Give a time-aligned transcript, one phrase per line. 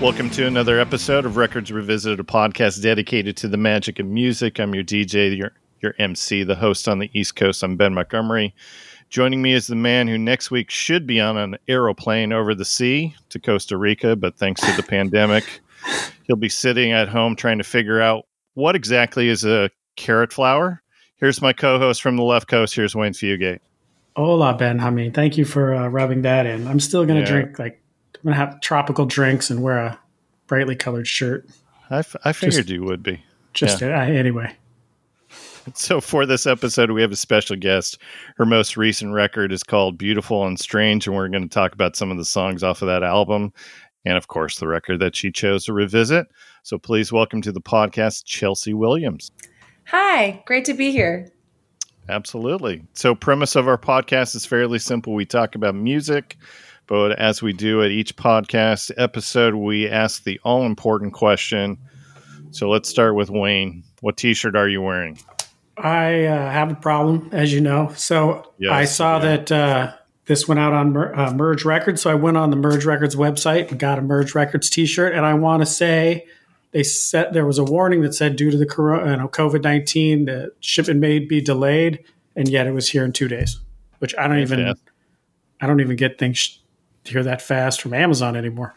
[0.00, 4.60] Welcome to another episode of Records Revisited, a podcast dedicated to the magic of music.
[4.60, 7.62] I'm your DJ, your your MC, the host on the East Coast.
[7.64, 8.54] I'm Ben Montgomery.
[9.10, 12.64] Joining me is the man who next week should be on an aeroplane over the
[12.64, 15.60] sea to Costa Rica, but thanks to the pandemic,
[16.24, 20.80] he'll be sitting at home trying to figure out what exactly is a carrot flower.
[21.16, 22.74] Here's my co-host from the left coast.
[22.74, 23.60] Here's Wayne Fugate.
[24.16, 24.78] Hola, Ben.
[24.80, 26.66] I mean, thank you for uh, rubbing that in.
[26.68, 27.40] I'm still going to Yeah.
[27.42, 27.80] drink like
[28.18, 29.98] I'm going to have tropical drinks and wear a
[30.48, 31.46] brightly colored shirt.
[31.88, 33.22] I, f- I figured you would be.
[33.54, 34.54] Just uh, anyway.
[35.74, 37.98] So, for this episode, we have a special guest.
[38.36, 41.94] Her most recent record is called Beautiful and Strange, and we're going to talk about
[41.94, 43.52] some of the songs off of that album.
[44.04, 46.26] And of course, the record that she chose to revisit.
[46.62, 49.30] So, please welcome to the podcast, Chelsea Williams.
[49.86, 51.30] Hi, great to be here.
[52.08, 52.82] Absolutely.
[52.94, 55.14] So, premise of our podcast is fairly simple.
[55.14, 56.36] We talk about music,
[56.88, 61.78] but as we do at each podcast episode, we ask the all important question.
[62.50, 63.84] So, let's start with Wayne.
[64.00, 65.18] What t shirt are you wearing?
[65.76, 67.92] I uh, have a problem, as you know.
[67.96, 69.24] So Yes, I saw yeah.
[69.24, 69.92] that uh,
[70.26, 72.02] this went out on Mer- uh, Merge Records.
[72.02, 75.14] So I went on the Merge Records website and got a Merge Records T-shirt.
[75.14, 76.26] And I want to say
[76.72, 79.62] they said there was a warning that said due to the corona, you know, COVID
[79.62, 83.60] nineteen, the shipment may be delayed, and yet it was here in two days.
[84.00, 84.92] Which I don't even, Fantastic.
[85.60, 86.60] I don't even get things
[87.08, 88.74] here that fast from Amazon anymore.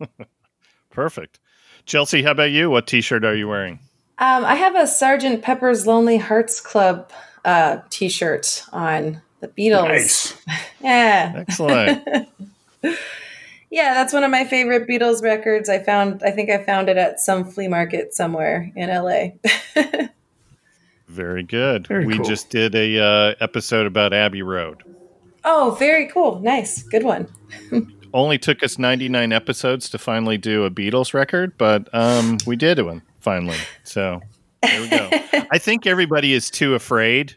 [0.90, 1.38] Perfect.
[1.84, 2.70] Chelsea, how about you?
[2.70, 3.80] What t shirt are you wearing?
[4.18, 7.10] Um, I have a Sergeant Pepper's Lonely Hearts Club
[7.44, 10.38] uh, T-shirt on the Beatles.
[10.82, 12.06] Yeah, Excellent.
[13.70, 15.68] yeah, that's one of my favorite Beatles records.
[15.68, 19.30] I found, I think I found it at some flea market somewhere in LA.
[21.08, 21.88] Very good.
[21.88, 22.24] Very we cool.
[22.24, 24.84] just did a uh, episode about Abbey Road.
[25.46, 27.28] Oh, very cool, nice, good one.
[28.12, 32.80] Only took us 99 episodes to finally do a Beatles record, but um, we did
[32.82, 33.56] one finally.
[33.84, 34.20] So
[34.62, 35.08] there we go.
[35.50, 37.36] I think everybody is too afraid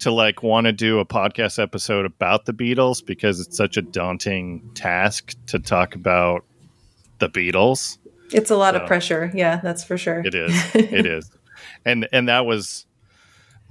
[0.00, 3.82] to like want to do a podcast episode about the Beatles because it's such a
[3.82, 6.44] daunting task to talk about
[7.18, 7.98] the Beatles.
[8.32, 9.30] It's a lot So- of pressure.
[9.34, 10.22] Yeah, that's for sure.
[10.24, 10.54] It is.
[10.74, 11.30] It is.
[11.84, 12.86] And and that was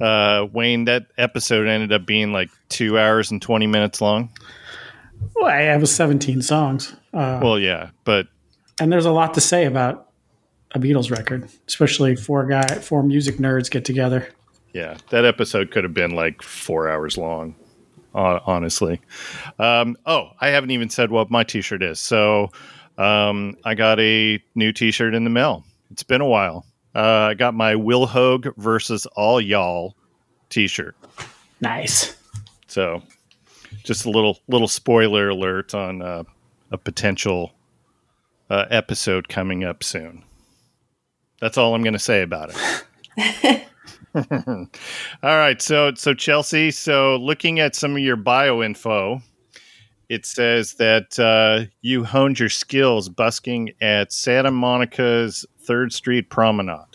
[0.01, 4.29] uh Wayne, that episode ended up being like two hours and twenty minutes long.
[5.35, 6.95] Well, I have 17 songs.
[7.11, 8.27] Uh, Well, yeah, but
[8.79, 10.09] and there's a lot to say about
[10.73, 14.27] a Beatles record, especially four guy, four music nerds get together.
[14.73, 17.55] yeah, that episode could have been like four hours long.
[18.13, 18.99] Honestly,
[19.59, 21.99] um, oh, I haven't even said what my T-shirt is.
[21.99, 22.49] So,
[22.97, 25.63] um, I got a new T-shirt in the mail.
[25.91, 26.65] It's been a while.
[26.97, 29.95] Uh, I got my Will Hoge versus All Y'all
[30.49, 30.95] T-shirt.
[31.61, 32.17] Nice.
[32.65, 33.03] So,
[33.83, 36.23] just a little little spoiler alert on uh,
[36.71, 37.53] a potential
[38.49, 40.23] uh, episode coming up soon.
[41.39, 42.51] That's all I'm going to say about
[43.17, 43.67] it.
[44.15, 44.67] all
[45.37, 49.21] right, so so Chelsea, so looking at some of your bio info,
[50.09, 56.86] it says that uh, you honed your skills busking at Santa Monica's Third Street Promenade.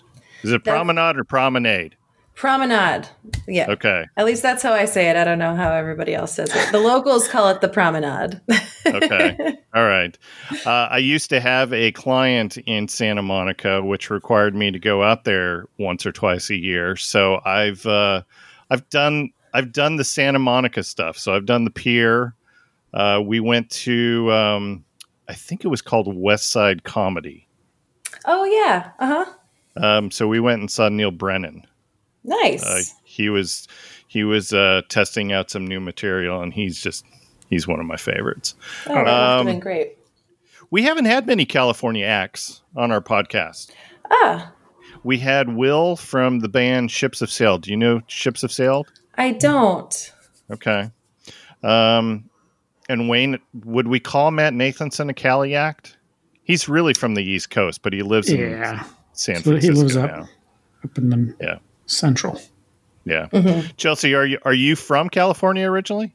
[0.42, 1.96] Is it promenade or promenade?
[2.34, 3.08] Promenade.
[3.46, 3.70] Yeah.
[3.70, 4.06] Okay.
[4.16, 5.16] At least that's how I say it.
[5.16, 6.72] I don't know how everybody else says it.
[6.72, 8.40] The locals call it the promenade.
[8.84, 9.36] Okay.
[9.74, 10.18] All right.
[10.66, 15.04] Uh, I used to have a client in Santa Monica, which required me to go
[15.04, 16.96] out there once or twice a year.
[16.96, 18.22] So I've uh,
[18.70, 21.16] I've done I've done the Santa Monica stuff.
[21.16, 22.34] So I've done the pier.
[22.92, 24.84] Uh, we went to um,
[25.28, 27.46] I think it was called West Side Comedy.
[28.26, 28.90] oh yeah.
[28.98, 29.32] Uh huh.
[29.76, 31.66] Um, so we went and saw Neal Brennan.
[32.24, 32.64] Nice.
[32.64, 33.66] Uh, he was
[34.06, 37.04] he was uh, testing out some new material, and he's just
[37.48, 38.54] he's one of my favorites.
[38.86, 39.98] oh, that must have um, been great.
[40.70, 43.70] We haven't had many California acts on our podcast.
[44.10, 44.52] Ah,
[45.04, 47.62] We had Will from the band Ships Have Sailed.
[47.62, 48.86] Do you know Ships Have Sailed?
[49.16, 50.12] I don't.
[50.50, 50.90] Okay.
[51.62, 52.30] Um,
[52.88, 55.96] and Wayne, would we call Matt Nathanson a Cali act?
[56.44, 59.80] He's really from the East Coast, but he lives in Yeah, San So he Francisco
[59.82, 60.10] lives up.
[60.10, 60.28] now.
[60.84, 61.56] up in the Yeah.
[61.86, 62.40] central.
[63.04, 63.26] Yeah.
[63.32, 63.76] Mhm.
[63.76, 66.14] Chelsea, are you are you from California originally?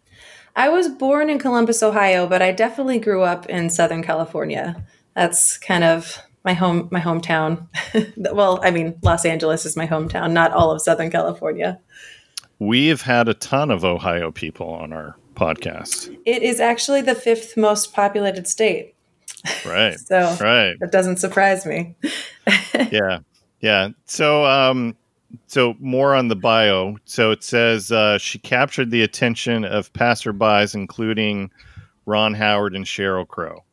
[0.55, 4.83] I was born in Columbus, Ohio, but I definitely grew up in Southern California.
[5.13, 7.67] That's kind of my home, my hometown.
[8.17, 11.79] well, I mean, Los Angeles is my hometown, not all of Southern California.
[12.59, 16.15] We've had a ton of Ohio people on our podcast.
[16.25, 18.95] It is actually the fifth most populated state,
[19.65, 19.97] Right.
[20.05, 20.75] so right.
[20.79, 21.95] that doesn't surprise me.
[22.91, 23.19] yeah
[23.59, 24.95] yeah so um
[25.47, 30.73] so more on the bio so it says uh, she captured the attention of passerbys
[30.75, 31.49] including
[32.05, 33.63] ron howard and sheryl crow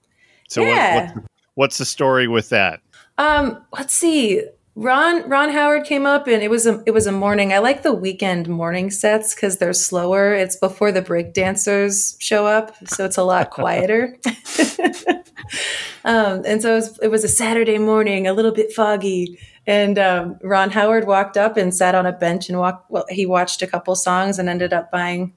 [0.49, 0.95] so Yeah.
[1.06, 2.81] what, what's, what's the story with that?
[3.19, 4.43] Um, let's see.
[4.76, 7.53] Ron Ron Howard came up and it was a it was a morning.
[7.53, 10.35] I like the weekend morning sets because they're slower.
[10.35, 14.19] It's before the break dancers show up, so it's a lot quieter.
[16.05, 19.97] um, and so it was, it was, a Saturday morning, a little bit foggy, and
[19.97, 22.91] um, Ron Howard walked up and sat on a bench and walked.
[22.91, 25.35] Well, he watched a couple songs and ended up buying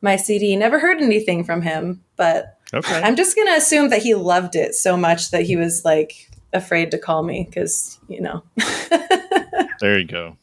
[0.00, 0.56] my CD.
[0.56, 3.00] Never heard anything from him, but okay.
[3.00, 6.90] I'm just gonna assume that he loved it so much that he was like afraid
[6.90, 8.42] to call me because you know.
[9.80, 10.36] there you go.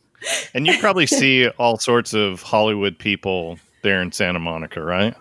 [0.53, 5.15] And you probably see all sorts of Hollywood people there in Santa Monica, right?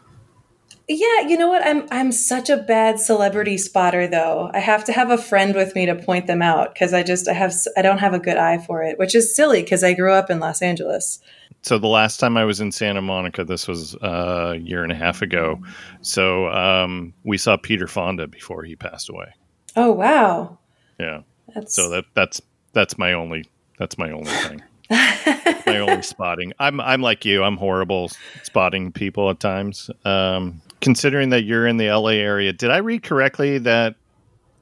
[0.90, 1.67] Yeah, you know what?
[1.67, 4.50] I'm I'm such a bad celebrity spotter though.
[4.55, 7.29] I have to have a friend with me to point them out because I just
[7.29, 9.93] I have I don't have a good eye for it, which is silly because I
[9.93, 11.20] grew up in Los Angeles.
[11.61, 14.93] So the last time I was in Santa Monica, this was uh, a year and
[14.93, 15.61] a half ago.
[16.00, 19.35] So um, we saw Peter Fonda before he passed away.
[19.76, 20.58] Oh wow!
[20.99, 21.23] Yeah.
[21.55, 21.75] That's...
[21.75, 22.41] So that that's
[22.73, 23.45] that's my only
[23.79, 24.62] that's my only thing.
[24.91, 26.53] my only spotting.
[26.59, 27.43] I'm I'm like you.
[27.43, 28.11] I'm horrible
[28.43, 29.91] spotting people at times.
[30.05, 33.97] Um, considering that you're in the LA area, did I read correctly that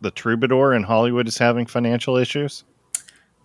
[0.00, 2.65] the Troubadour in Hollywood is having financial issues?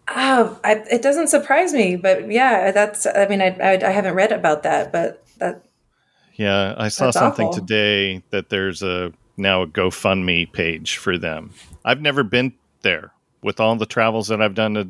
[0.09, 3.05] Oh, I, it doesn't surprise me, but yeah, that's.
[3.05, 5.63] I mean, I, I, I haven't read about that, but that.
[6.35, 7.59] Yeah, I saw something awful.
[7.59, 11.51] today that there's a now a GoFundMe page for them.
[11.85, 13.11] I've never been there.
[13.41, 14.89] With all the travels that I've done to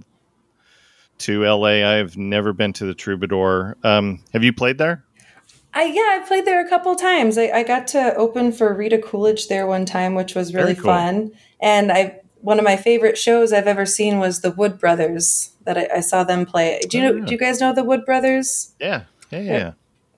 [1.19, 3.77] to LA, I've never been to the Troubadour.
[3.83, 5.03] Um, have you played there?
[5.73, 7.37] I yeah, I played there a couple times.
[7.37, 10.85] I, I, got to open for Rita Coolidge there one time, which was really cool.
[10.85, 11.31] fun.
[11.61, 15.77] And I one of my favorite shows I've ever seen was the Wood Brothers that
[15.77, 16.81] I, I saw them play.
[16.89, 17.11] Do you know?
[17.11, 17.25] Oh, yeah.
[17.25, 18.73] Do you guys know the Wood Brothers?
[18.79, 19.71] Yeah, yeah, yeah.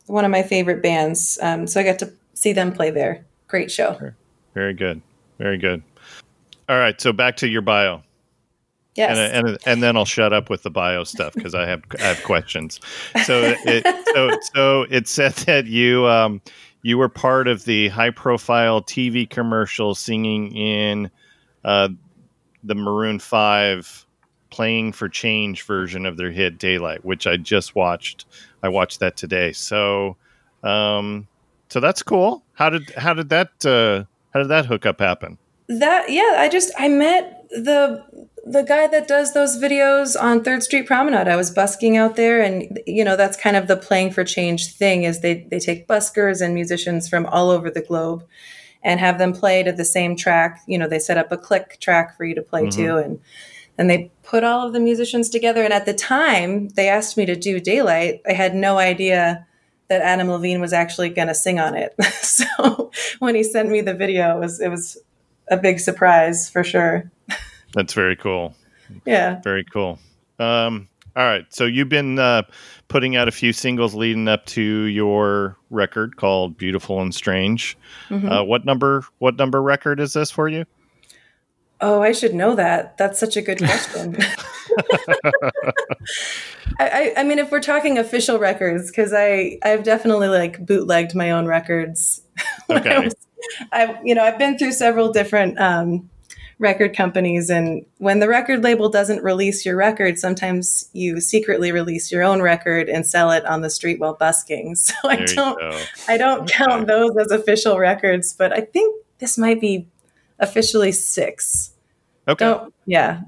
[0.08, 1.38] One of my favorite bands.
[1.42, 3.26] Um, so I got to see them play there.
[3.48, 4.14] Great show.
[4.54, 5.02] Very good.
[5.38, 5.84] Very good.
[6.70, 8.02] All right, so back to your bio.
[8.96, 9.18] Yes.
[9.18, 12.04] And, and, and then I'll shut up with the bio stuff because I have I
[12.04, 12.80] have questions.
[13.26, 16.42] So it so so it said that you um
[16.84, 21.10] you were part of the high profile TV commercial singing in
[21.64, 21.90] uh,
[22.64, 24.06] the Maroon Five
[24.52, 28.26] playing for change version of their hit Daylight, which I just watched.
[28.62, 29.54] I watched that today.
[29.54, 30.18] So
[30.62, 31.28] um
[31.70, 32.44] so that's cool.
[32.54, 35.40] How did how did that uh, how did that hookup happen?
[35.80, 38.04] That yeah i just i met the
[38.46, 41.28] the guy that does those videos on third street promenade.
[41.28, 44.74] I was busking out there and you know that's kind of the playing for change
[44.74, 48.26] thing is they they take buskers and musicians from all over the globe
[48.84, 50.62] and have them play to the same track.
[50.68, 52.84] You know they set up a click track for you to play mm-hmm.
[52.84, 53.20] to and
[53.78, 55.64] and they put all of the musicians together.
[55.64, 58.22] And at the time they asked me to do daylight.
[58.28, 59.48] I had no idea
[59.88, 61.96] that adam levine was actually going to sing on it.
[62.24, 64.98] So when he sent me the video it was it was
[65.50, 67.12] a big surprise for sure.
[67.74, 68.56] That's very cool.
[69.06, 69.42] Yeah.
[69.42, 70.00] Very cool.
[70.40, 71.46] Um, all right.
[71.50, 72.44] So you've been uh,
[72.88, 77.78] putting out a few singles leading up to your record called "Beautiful and Strange."
[78.10, 78.30] Mm-hmm.
[78.30, 79.04] Uh, what number?
[79.20, 80.66] What number record is this for you?
[81.82, 82.98] Oh, I should know that.
[82.98, 84.18] That's such a good question.
[86.80, 91.32] I, I, mean, if we're talking official records, because I I've definitely like bootlegged my
[91.32, 92.22] own records.
[92.70, 92.96] Okay.
[92.96, 93.14] I was,
[93.72, 96.10] I've you know I've been through several different um,
[96.60, 102.12] record companies, and when the record label doesn't release your record, sometimes you secretly release
[102.12, 104.76] your own record and sell it on the street while busking.
[104.86, 109.38] So there I don't I don't count those as official records, but I think this
[109.38, 109.88] might be
[110.40, 111.72] officially six.
[112.28, 112.46] Okay.
[112.46, 113.22] Don't, yeah.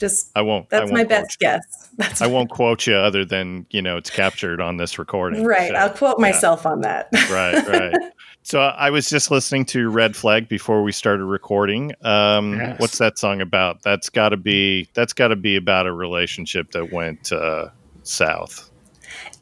[0.00, 0.68] Just I won't.
[0.70, 1.46] That's I won't my best you.
[1.46, 1.90] guess.
[1.96, 5.44] That's I won't quote you other than you know it's captured on this recording.
[5.44, 5.70] Right.
[5.70, 7.08] So, I'll quote myself on that.
[7.30, 7.66] right.
[7.66, 7.94] Right.
[8.42, 11.92] So I was just listening to Red Flag before we started recording.
[12.00, 12.80] Um, yes.
[12.80, 13.82] What's that song about?
[13.82, 17.68] That's got to be that's got to be about a relationship that went uh,
[18.02, 18.70] south.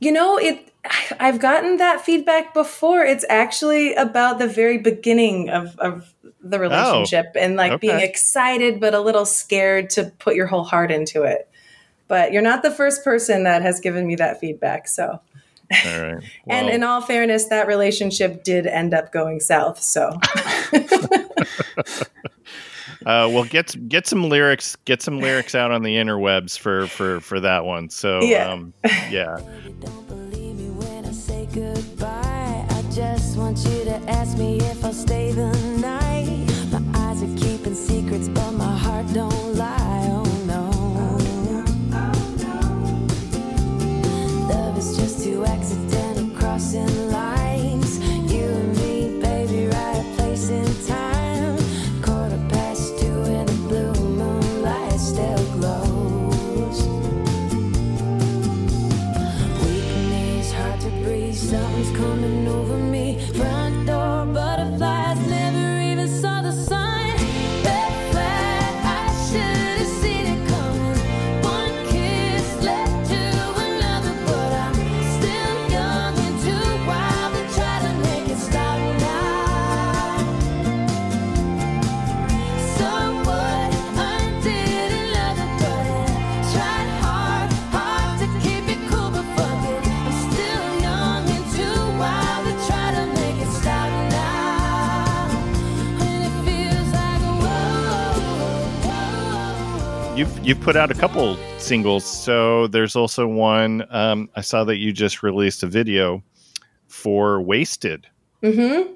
[0.00, 0.67] You know, it.
[1.20, 3.02] I've gotten that feedback before.
[3.02, 7.88] It's actually about the very beginning of, of the oh, relationship oh, and like okay.
[7.88, 11.48] being excited but a little scared to put your whole heart into it.
[12.06, 14.88] But you're not the first person that has given me that feedback.
[14.88, 15.20] So
[15.84, 16.22] all right.
[16.46, 19.82] Well, and in all fairness, that relationship did end up going south.
[19.82, 20.18] So.
[23.06, 27.20] Uh, well, get get some lyrics, get some lyrics out on the interwebs for for
[27.20, 27.88] for that one.
[27.88, 28.74] So yeah, um,
[29.08, 29.38] yeah.
[36.70, 38.52] My eyes are keeping secrets, but
[100.18, 102.04] you've you've put out a couple singles.
[102.04, 103.86] So there's also one.
[103.90, 106.22] Um, I saw that you just released a video
[106.88, 108.06] for "Wasted."
[108.42, 108.94] Mm-hmm.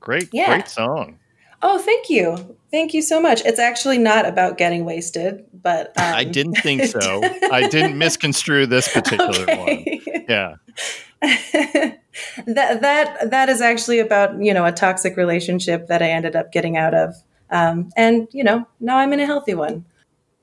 [0.00, 0.46] Great, Yeah.
[0.46, 1.18] great song.
[1.64, 3.40] Oh, thank you, thank you so much.
[3.44, 7.20] It's actually not about getting wasted, but um, I didn't think so.
[7.52, 9.84] I didn't misconstrue this particular one.
[10.28, 10.56] Yeah.
[11.22, 12.00] that
[12.80, 16.76] that that is actually about you know a toxic relationship that I ended up getting
[16.76, 17.14] out of,
[17.50, 19.84] um, and you know now I'm in a healthy one,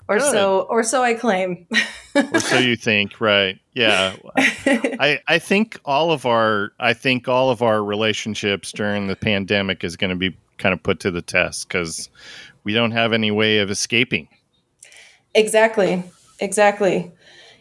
[0.09, 0.31] or Good.
[0.31, 1.67] so or so I claim.
[2.15, 3.59] Or so you think, right?
[3.73, 4.15] Yeah.
[4.35, 9.83] I I think all of our I think all of our relationships during the pandemic
[9.83, 12.09] is going to be kind of put to the test because
[12.63, 14.27] we don't have any way of escaping.
[15.35, 16.03] Exactly.
[16.39, 17.11] Exactly.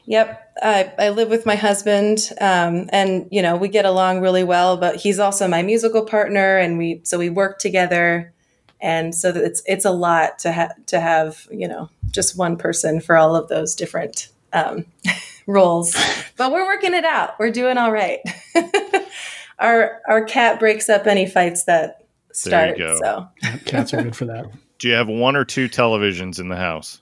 [0.06, 0.44] Yep.
[0.62, 4.78] I, I live with my husband, um, and you know we get along really well.
[4.78, 8.32] But he's also my musical partner, and we so we work together,
[8.80, 13.00] and so it's it's a lot to have to have you know just one person
[13.00, 14.84] for all of those different um,
[15.46, 15.94] roles.
[16.36, 17.38] But we're working it out.
[17.38, 18.20] We're doing all right.
[19.58, 22.04] our our cat breaks up any fights that
[22.44, 22.78] There you start.
[22.78, 23.28] go.
[23.42, 24.46] So Cats are good for that.
[24.78, 27.00] Do you have one or two televisions in the house?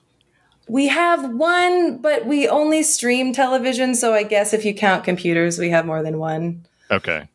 [0.67, 3.93] We have one, but we only stream television.
[3.95, 6.65] So I guess if you count computers, we have more than one.
[6.91, 7.29] Okay.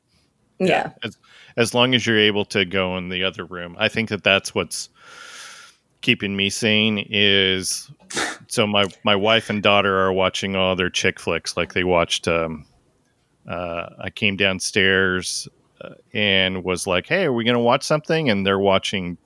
[0.58, 0.90] Yeah.
[1.04, 1.16] As,
[1.56, 3.76] as long as you're able to go in the other room.
[3.78, 4.88] I think that that's what's
[6.00, 7.90] keeping me sane is
[8.48, 12.26] so my my wife and daughter are watching all their chick flicks like they watched
[12.26, 12.66] um
[13.48, 15.48] uh I came downstairs
[15.80, 19.16] uh, and was like, "Hey, are we going to watch something?" and they're watching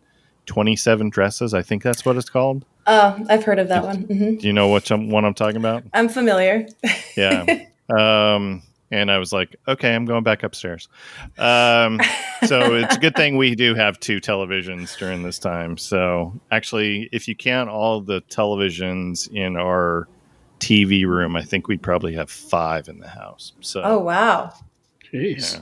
[0.46, 1.52] 27 dresses.
[1.54, 2.64] I think that's what it's called.
[2.86, 4.02] Oh, I've heard of that one.
[4.02, 5.82] hmm Do you know what I'm, I'm talking about?
[5.92, 6.68] I'm familiar.
[7.16, 7.44] Yeah.
[7.98, 10.88] um, and I was like, okay, I'm going back upstairs.
[11.38, 12.00] Um,
[12.46, 15.76] so it's a good thing we do have two televisions during this time.
[15.76, 20.08] So actually, if you count all the televisions in our
[20.60, 23.52] TV room, I think we'd probably have five in the house.
[23.60, 24.52] So, Oh, wow.
[25.12, 25.54] Jeez.
[25.54, 25.60] Yeah.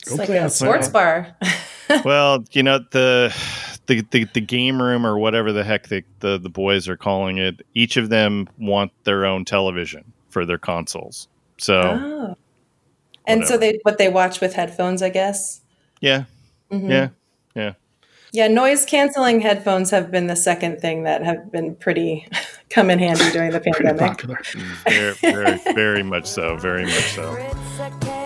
[0.00, 0.66] It's Go like play a outside.
[0.66, 1.36] sports bar.
[2.04, 3.34] well, you know the.
[3.86, 7.38] The, the, the game room or whatever the heck the, the, the boys are calling
[7.38, 12.36] it each of them want their own television for their consoles so oh.
[13.28, 15.60] And so they what they watch with headphones, I guess.
[16.00, 16.24] yeah
[16.72, 16.90] Mhm.
[16.90, 17.08] yeah
[17.54, 17.72] yeah
[18.32, 22.26] Yeah, noise canceling headphones have been the second thing that have been pretty
[22.70, 24.22] come in handy during the pandemic.
[24.86, 26.56] very, very, very much so.
[26.56, 28.17] Very much so.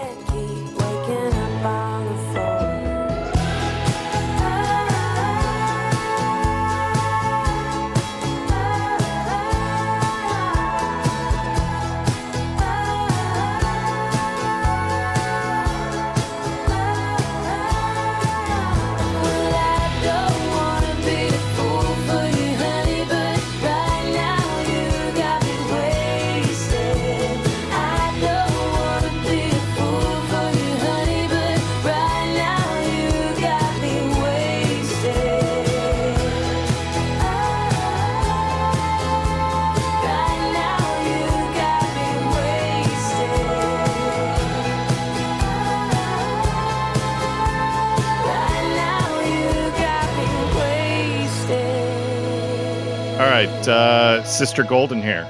[54.43, 55.25] Sister Golden Hair.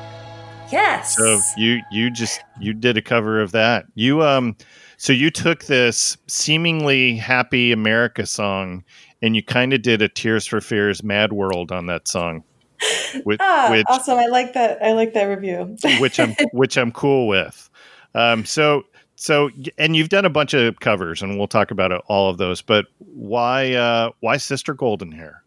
[0.73, 1.19] Yes.
[1.19, 3.85] So you you just you did a cover of that.
[3.95, 4.57] You um,
[4.97, 8.83] so you took this seemingly happy America song,
[9.21, 12.42] and you kind of did a Tears for Fears Mad World on that song,
[13.25, 14.19] which ah, which awesome.
[14.19, 14.83] I like that.
[14.83, 15.76] I like that review.
[16.00, 17.69] which I'm which I'm cool with.
[18.14, 18.85] Um, so
[19.16, 22.62] so and you've done a bunch of covers, and we'll talk about all of those.
[22.62, 25.42] But why uh, why Sister Golden Hair?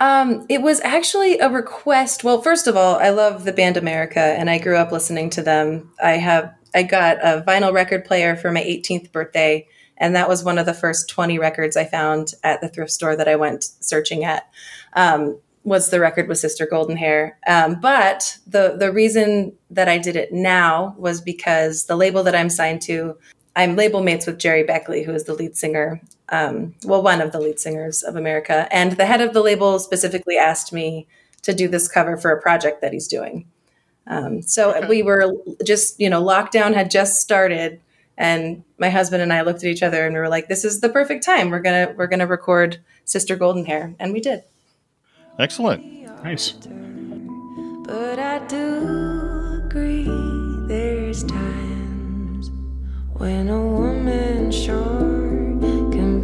[0.00, 2.22] Um, it was actually a request.
[2.22, 5.42] Well, first of all, I love the band America, and I grew up listening to
[5.42, 5.90] them.
[6.02, 10.44] I have I got a vinyl record player for my 18th birthday, and that was
[10.44, 13.64] one of the first 20 records I found at the thrift store that I went
[13.80, 14.48] searching at.
[14.92, 17.38] Um, was the record with Sister Golden Hair.
[17.46, 22.34] Um, but the the reason that I did it now was because the label that
[22.34, 23.18] I'm signed to,
[23.56, 26.00] I'm label mates with Gerry Beckley, who is the lead singer,
[26.30, 28.68] um, well, one of the lead singers of America.
[28.70, 31.06] And the head of the label specifically asked me
[31.42, 33.46] to do this cover for a project that he's doing.
[34.06, 34.88] Um, so Okay.
[34.88, 35.32] we were
[35.64, 37.80] just, you know, lockdown had just started,
[38.16, 40.80] and my husband and I looked at each other and we were like, "This is
[40.80, 41.50] the perfect time.
[41.50, 44.42] We're gonna we're gonna record Sister Golden Hair," and we did.
[45.38, 45.84] Excellent.
[46.24, 46.52] Nice.
[47.84, 50.04] But I do agree
[50.68, 52.50] there's times
[53.14, 55.47] when a woman sure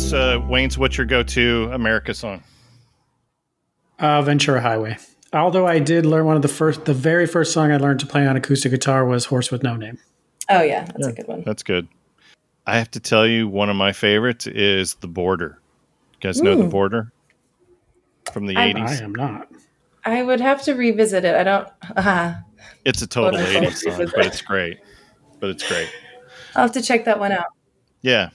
[0.00, 0.78] What's uh, Wayne's?
[0.78, 2.42] What's your go-to America song?
[3.98, 4.96] Uh, Ventura Highway.
[5.34, 8.06] Although I did learn one of the first, the very first song I learned to
[8.06, 9.98] play on acoustic guitar was "Horse with No Name."
[10.48, 11.42] Oh yeah, that's a good one.
[11.44, 11.86] That's good.
[12.66, 15.60] I have to tell you, one of my favorites is "The Border."
[16.14, 17.12] You guys know "The Border"
[18.32, 19.02] from the I- I eighties?
[19.02, 19.48] am not.
[20.06, 21.34] I would have to revisit it.
[21.34, 21.68] I don't.
[21.94, 22.34] Uh,
[22.86, 24.78] It's a total eighties song, but it's great.
[25.40, 25.90] But it's great.
[26.56, 27.48] I'll have to check that one out.
[28.00, 28.30] Yeah.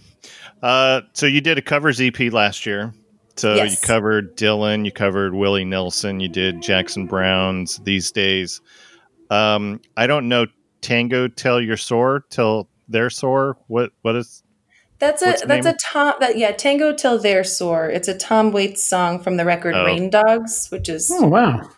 [0.65, 2.91] Uh, so you did a covers EP last year.
[3.38, 3.71] So Yes.
[3.73, 8.62] you covered Dylan, you covered Willie Nelson, you did Jackson Browne's These Days.
[9.30, 10.47] Um, I don't know
[10.82, 13.58] Tango Tell Your Sore, Tell Their Sore.
[13.67, 14.41] What what is
[14.99, 17.88] That's a that's a Tom that yeah Tango Till They're Sore.
[17.89, 19.86] It's a Tom Waits song from the record Oh.
[19.86, 21.69] Rain Dogs, which is Oh wow,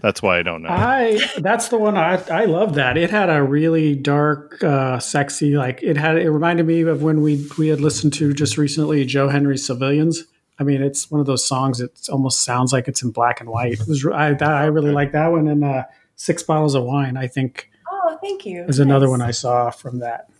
[0.00, 0.68] that's why I don't know.
[0.70, 2.96] I that's the one I I love that.
[2.96, 6.16] It had a really dark, uh, sexy like it had.
[6.16, 10.24] It reminded me of when we we had listened to just recently Joe Henry's Civilians.
[10.58, 11.80] I mean, it's one of those songs.
[11.80, 13.72] It almost sounds like it's in black and white.
[13.72, 15.84] It was I that, I really like that one and uh,
[16.16, 17.16] Six Bottles of Wine.
[17.16, 18.64] I think oh thank you.
[18.64, 20.30] is another one I saw from that.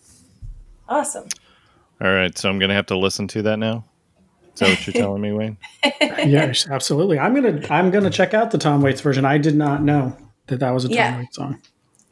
[0.89, 1.29] awesome.
[2.01, 3.85] All right, so I'm gonna have to listen to that now.
[4.55, 5.57] Is that what you're telling me, Wayne?
[6.01, 7.19] yes, absolutely.
[7.19, 9.25] I'm gonna I'm gonna check out the Tom Waits version.
[9.25, 11.19] I did not know that that was a Tom Yeah.
[11.19, 11.61] Waits song.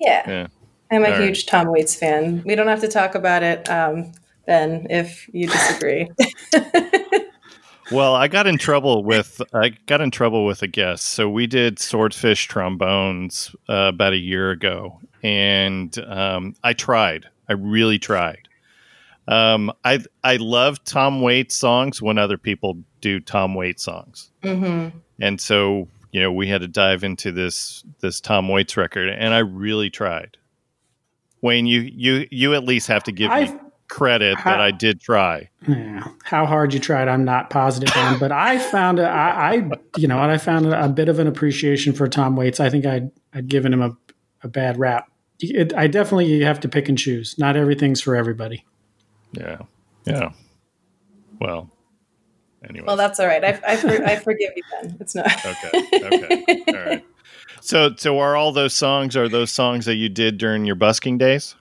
[0.01, 0.47] Yeah, Yeah.
[0.91, 1.23] I'm a All right.
[1.23, 2.43] huge Tom Waits fan.
[2.45, 4.13] We don't have to talk about it, um,
[4.47, 6.11] Ben, if you disagree.
[7.91, 11.07] Well, I got in trouble with I got in trouble with a guest.
[11.07, 17.27] So we did swordfish trombones uh, about a year ago, and um, I tried.
[17.51, 18.49] I really tried.
[19.29, 24.89] Um, I I love Tom Waits songs when other people do Tom Waits songs, hmm
[25.21, 29.33] and so you know we had to dive into this this Tom Waits record, and
[29.33, 30.37] I really tried.
[31.41, 33.61] Wayne, you you you at least have to give me I
[33.93, 35.51] credit that I did try.
[35.69, 36.05] Yeah.
[36.25, 40.09] How hard you tried, I'm not positive on, but I found a, I, I, you
[40.09, 42.59] know, what I found a, a bit of an appreciation for Tom Waits.
[42.59, 43.95] I think I'd, I'd given him a,
[44.43, 45.11] a bad rap.
[45.41, 47.37] It, I definitely you have to pick and choose.
[47.37, 48.65] Not everything's for everybody.
[49.33, 49.59] Yeah,
[50.05, 50.33] yeah.
[51.41, 51.71] Well,
[52.69, 52.87] anyway.
[52.87, 53.45] Well, that's all right.
[53.45, 54.97] I, I, for, I forgive you, Ben.
[55.01, 55.27] It's not.
[55.45, 55.89] Okay.
[56.03, 56.65] Okay.
[56.69, 57.05] All right.
[57.61, 61.19] So, so are all those songs are those songs that you did during your busking
[61.19, 61.55] days?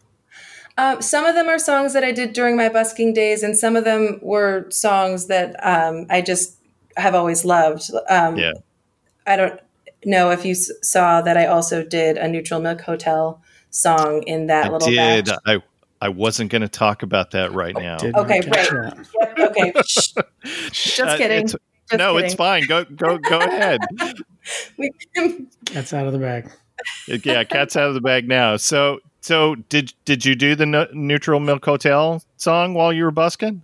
[0.77, 3.75] Um, some of them are songs that I did during my busking days, and some
[3.75, 6.57] of them were songs that um, I just
[6.97, 7.89] have always loved.
[8.09, 8.53] Um, Yeah.
[9.27, 9.59] I don't
[10.03, 14.65] know if you saw that I also did a Neutral Milk Hotel song in that
[14.65, 15.25] I little did.
[15.25, 15.37] batch.
[15.45, 15.61] I
[16.01, 17.97] I wasn't going to talk about that right now.
[18.01, 18.93] Okay, catch great.
[19.37, 19.73] Yep, okay.
[19.85, 20.99] Shh.
[20.99, 21.37] Uh, kidding.
[21.37, 22.25] it's- Just no, kidding.
[22.25, 22.65] it's fine.
[22.65, 23.79] Go go go ahead.
[24.77, 24.89] We-
[25.71, 26.49] That's out of the bag.
[27.07, 28.57] yeah, cat's out of the bag now.
[28.57, 33.11] So so did did you do the no, neutral milk hotel song while you were
[33.11, 33.63] busking?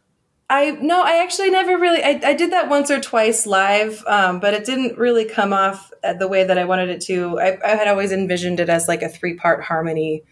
[0.50, 2.04] I no, I actually never really.
[2.04, 5.92] I, I did that once or twice live, um, but it didn't really come off
[6.04, 7.40] uh, the way that I wanted it to.
[7.40, 10.24] I, I had always envisioned it as like a three part harmony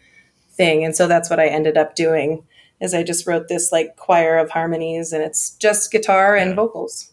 [0.56, 2.44] thing, and so that's what I ended up doing.
[2.80, 7.12] Is I just wrote this like choir of harmonies, and it's just guitar and vocals.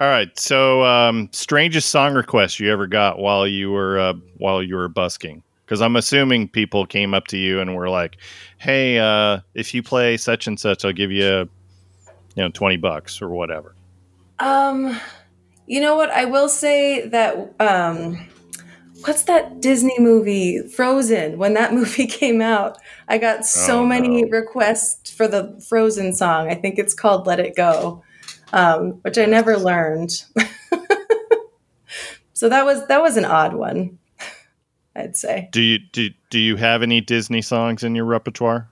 [0.00, 0.36] All right.
[0.38, 4.88] So um, strangest song request you ever got while you were uh, while you were
[4.88, 5.42] busking?
[5.64, 8.16] Because I'm assuming people came up to you and were like,
[8.58, 11.48] "Hey, uh, if you play such and such, I'll give you,
[12.34, 13.74] you know, twenty bucks or whatever."
[14.38, 14.98] Um,
[15.66, 16.10] you know what?
[16.10, 18.26] I will say that um,
[19.04, 21.38] what's that Disney movie, Frozen?
[21.38, 24.28] When that movie came out, I got so Oh, many no.
[24.30, 26.48] requests for the Frozen song.
[26.48, 28.02] I think it's called "Let It Go,"
[28.52, 30.10] um, which I never learned.
[32.32, 33.98] so that was that was an odd one,
[34.96, 35.48] I'd say.
[35.52, 38.68] Do you do do you have any Disney songs in your repertoire?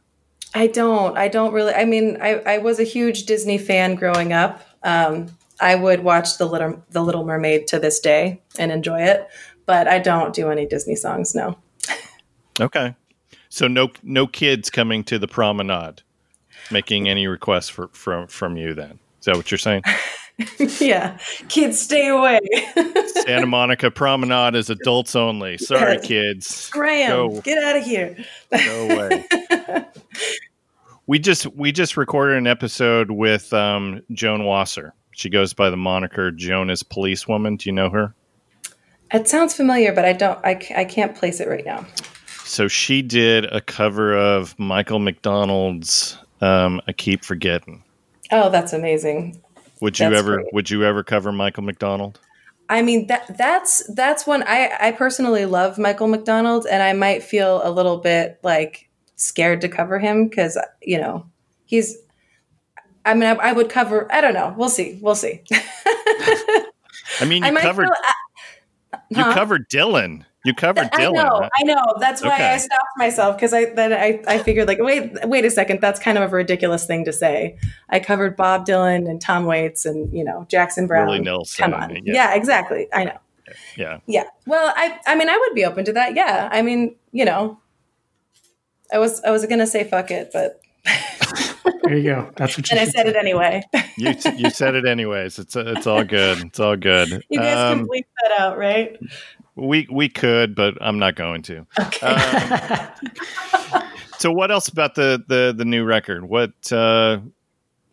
[0.55, 1.17] I don't.
[1.19, 1.75] I don't really.
[1.75, 4.63] I mean, I, I was a huge Disney fan growing up.
[4.83, 5.27] Um,
[5.61, 9.29] I would watch the little the Little Mermaid to this day and enjoy it,
[9.69, 11.35] but I don't do any Disney songs.
[11.35, 11.57] No.
[12.59, 12.97] Okay.
[13.51, 16.03] So no no kids coming to the promenade
[16.73, 18.99] making any requests for, from from you then.
[19.21, 19.83] Is that what you're saying?
[20.81, 22.41] yeah, kids, stay away.
[23.25, 25.59] Santa Monica Promenade is adults only.
[25.59, 26.07] Sorry, Yes.
[26.07, 26.71] kids.
[26.71, 27.41] Graham, Go.
[27.43, 28.17] get out of here.
[28.51, 29.25] Go away.
[31.07, 34.95] we just we just recorded an episode with um, Joan Wasser.
[35.13, 37.57] She goes by the moniker Joan as Police Woman.
[37.57, 38.15] Do you know her?
[39.13, 40.39] It sounds familiar, but I don't.
[40.45, 41.87] I, I can't place it right now.
[42.45, 47.83] So she did a cover of Michael McDonald's um, "I Keep Forgetting."
[48.31, 49.41] Oh, that's amazing.
[49.81, 50.53] Would you That's ever great.
[50.53, 52.21] Would you ever cover Michael McDonald?
[52.69, 57.23] I mean that that's that's one I I personally love Michael McDonald, and I might
[57.23, 61.27] feel a little bit like scared to cover him because you know
[61.65, 61.97] he's.
[63.07, 64.13] I mean, I, I would cover.
[64.13, 64.55] I don't know.
[64.59, 64.99] We'll see.
[65.01, 65.43] We'll see.
[65.51, 67.95] I mean, I you might covered feel.
[69.11, 69.33] You Huh?
[69.35, 70.25] covered Dylan.
[70.45, 70.95] You covered Dylan.
[70.95, 71.15] I Dylan.
[71.15, 71.51] know, right?
[71.59, 71.83] I know.
[71.99, 72.55] That's why Okay.
[72.55, 76.01] I stopped myself because I then I, I figured like wait wait a second that's
[76.01, 77.59] kind of a ridiculous thing to say.
[77.91, 81.23] I covered Bob Dylan and Tom Waits and you know Jackson Browne.
[81.23, 81.65] Nelson.
[81.65, 82.01] Come on, Yeah.
[82.15, 82.35] yeah.
[82.35, 82.87] exactly.
[82.95, 83.19] I know.
[83.77, 83.99] Yeah.
[84.07, 84.25] Yeah.
[84.47, 86.15] Well, I I mean I would be open to that.
[86.15, 86.49] Yeah.
[86.53, 87.59] I mean you know,
[88.93, 90.61] I was I was gonna say fuck it, but
[91.85, 92.31] There you go.
[92.37, 93.63] That's what you and I should said it anyway.
[93.97, 95.39] You you said it anyways.
[95.39, 96.39] It's it's all good.
[96.39, 97.09] It's all good.
[97.31, 98.97] you guys Um, can bleep that out, right?
[99.57, 101.67] we we could, but I'm not going to.
[101.81, 102.07] Okay.
[102.07, 103.83] Um,
[104.19, 106.25] so what else about the the the new record?
[106.29, 107.19] What uh,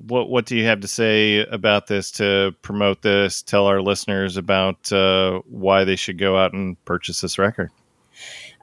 [0.06, 3.42] what what do you have to say about this to promote this?
[3.42, 7.72] Tell our listeners about uh, why they should go out and purchase this record.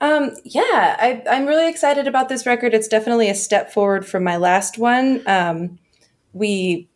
[0.02, 2.74] Um, yeah, I, I'm really excited about this record.
[2.74, 5.22] It's definitely a step forward from my last one.
[5.28, 5.78] Um,
[6.32, 6.88] we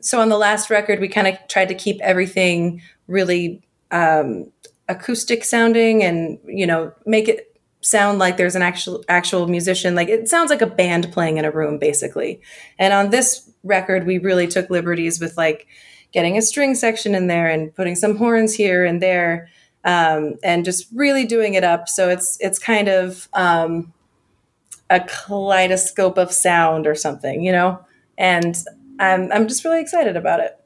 [0.00, 4.52] so on the last record, we kind of tried to keep everything really um,
[4.88, 9.96] acoustic sounding, and you know, make it sound like there's an actual actual musician.
[9.96, 12.40] Like it sounds like a band playing in a room, basically.
[12.78, 15.66] And on this record, we really took liberties with like
[16.12, 19.48] getting a string section in there and putting some horns here and there
[19.88, 21.88] um, and just really doing it up.
[21.88, 23.94] So it's it's kind of um,
[24.90, 27.80] a kaleidoscope of sound or something, you know.
[28.18, 28.54] And
[29.00, 30.60] I'm I'm just really excited about it.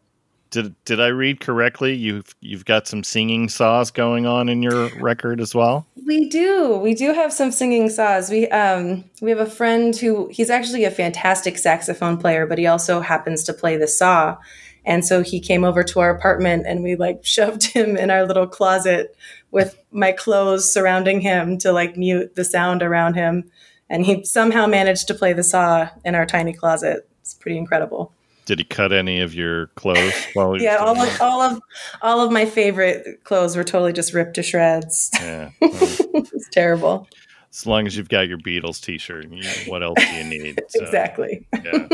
[0.50, 1.94] Did did I read correctly?
[1.94, 5.86] You've you've got some singing saws going on in your record as well.
[6.04, 6.76] We do.
[6.78, 8.28] We do have some singing saws.
[8.28, 12.66] We um we have a friend who he's actually a fantastic saxophone player, but he
[12.66, 14.36] also happens to play the saw.
[14.84, 18.26] And so he came over to our apartment and we like shoved him in our
[18.26, 19.16] little closet
[19.50, 23.50] with my clothes surrounding him to like mute the sound around him.
[23.88, 27.06] And he somehow managed to play the saw in our tiny closet.
[27.20, 28.12] It's pretty incredible.
[28.44, 30.14] Did he cut any of your clothes?
[30.34, 31.60] While he was Yeah, all of all of
[32.00, 35.10] all of my favorite clothes were totally just ripped to shreds.
[35.14, 35.50] Yeah.
[35.60, 37.06] it's terrible.
[37.52, 39.26] as long as you've got your Beatles T-shirt,
[39.68, 40.60] what else do you need?
[40.68, 41.46] So, Exactly.
[41.62, 41.86] Yeah.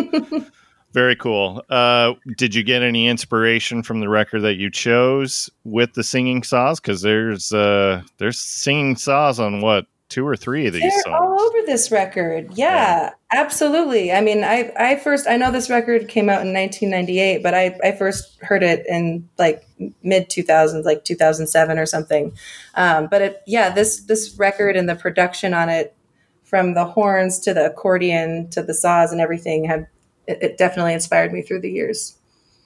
[0.98, 1.62] Very cool.
[1.70, 6.42] Uh, did you get any inspiration from the record that you chose with the singing
[6.42, 6.80] saws?
[6.80, 11.14] Because there's uh, there's singing saws on what two or three of these They're songs.
[11.14, 12.50] all over this record.
[12.54, 14.10] Yeah, absolutely.
[14.10, 17.78] I mean, I I first I know this record came out in 1998, but I
[17.84, 19.64] I first heard it in like
[20.02, 22.32] mid 2000s, like 2007 or something.
[22.74, 25.94] Um, but it yeah, this this record and the production on it,
[26.42, 29.86] from the horns to the accordion to the saws and everything, have
[30.28, 32.16] it, it definitely inspired me through the years.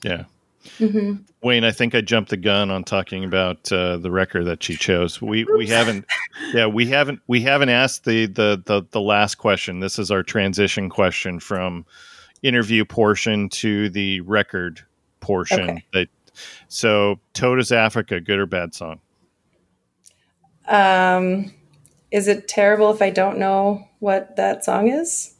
[0.04, 0.24] Yeah.
[0.78, 4.62] hmm Wayne, I think I jumped the gun on talking about uh, the record that
[4.62, 5.20] she chose.
[5.20, 6.04] We we haven't,
[6.52, 9.80] yeah, we haven't we haven't asked the, the the the last question.
[9.80, 11.84] This is our transition question from
[12.42, 14.82] interview portion to the record
[15.20, 15.70] portion.
[15.70, 15.84] Okay.
[15.92, 16.08] That
[16.68, 19.00] so Toto's Africa, good or bad song?
[20.68, 21.52] Um,
[22.10, 25.31] is it terrible if I don't know what that song is?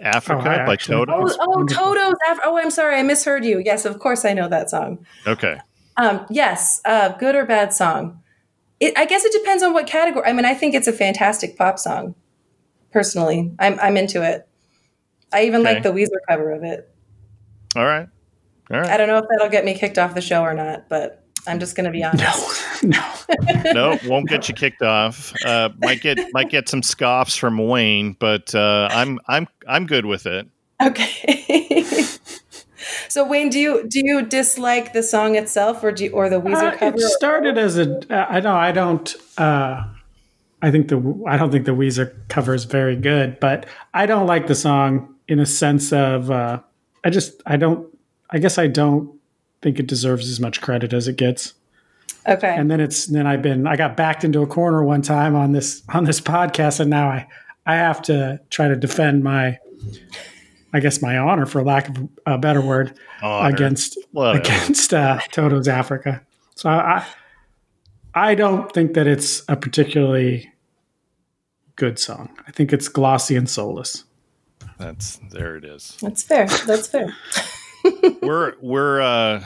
[0.00, 1.12] Africa Oh, by actually- Toto.
[1.14, 1.64] Oh, It's oh.
[1.66, 2.14] Toto's.
[2.30, 3.60] Af- oh, I'm sorry, I misheard you.
[3.64, 5.04] Yes, of course I know that song.
[5.26, 5.58] Okay,
[5.96, 8.20] Um, yes, uh, good or bad song.
[8.80, 10.24] It, I guess it depends on what category.
[10.28, 12.14] I mean, I think it's a fantastic pop song.
[12.92, 14.46] Personally, I'm I'm into it.
[15.32, 16.88] I even like the Weezer cover of it.
[17.76, 18.08] all right,
[18.70, 21.22] all I don't know if that'll get me kicked off the show or not, but
[21.48, 22.64] I'm just going to be honest.
[22.84, 23.02] No,
[23.64, 23.72] no.
[23.72, 25.32] no, won't get you kicked off.
[25.44, 30.06] Uh, might get might get some scoffs from Wayne, but uh, I'm I'm I'm good
[30.06, 30.46] with it.
[30.80, 32.04] Okay.
[33.08, 36.40] so Wayne, do you do you dislike the song itself, or do you, or the
[36.40, 36.96] Weezer Uh, cover?
[36.96, 37.98] it started as a.
[38.12, 38.54] Uh, I know.
[38.54, 39.12] I don't.
[39.36, 39.84] Uh,
[40.62, 41.24] I think the.
[41.26, 45.16] I don't think the Weezer cover is very good, but I don't like the song
[45.26, 46.30] in a sense of.
[46.30, 46.60] Uh,
[47.04, 47.42] I just.
[47.44, 47.88] I don't.
[48.30, 49.17] I guess I don't
[49.62, 51.54] think it deserves as much credit as it gets.
[52.26, 52.54] Okay.
[52.54, 55.52] and then it's then I've been I got backed into a corner one time on
[55.52, 57.26] this on this podcast, and now I
[57.64, 59.58] I have to try to defend my
[60.72, 63.54] I guess my honor, for lack of a better word, Honor.
[63.54, 64.40] against Whatever.
[64.40, 66.22] against uh, Toto's Africa.
[66.56, 67.06] So I
[68.14, 70.52] I don't think that it's a particularly
[71.76, 72.36] good song.
[72.46, 74.04] I think it's glossy and soulless.
[74.78, 75.96] That's there it is.
[76.02, 76.46] That's fair.
[76.66, 77.14] That's fair.
[78.22, 79.44] we're we're uh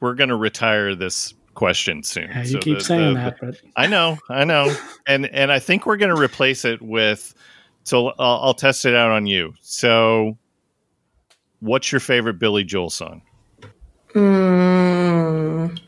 [0.00, 2.28] we're gonna retire this question soon.
[2.30, 4.74] Yeah, you So keep the- saying the- that, but I know, I know,
[5.06, 7.34] and and I think we're going to replace it with.
[7.84, 9.54] So I'll, I'll test it out on you.
[9.62, 10.36] So,
[11.60, 13.22] what's your favorite Billy Joel song?
[14.14, 15.78] Mm,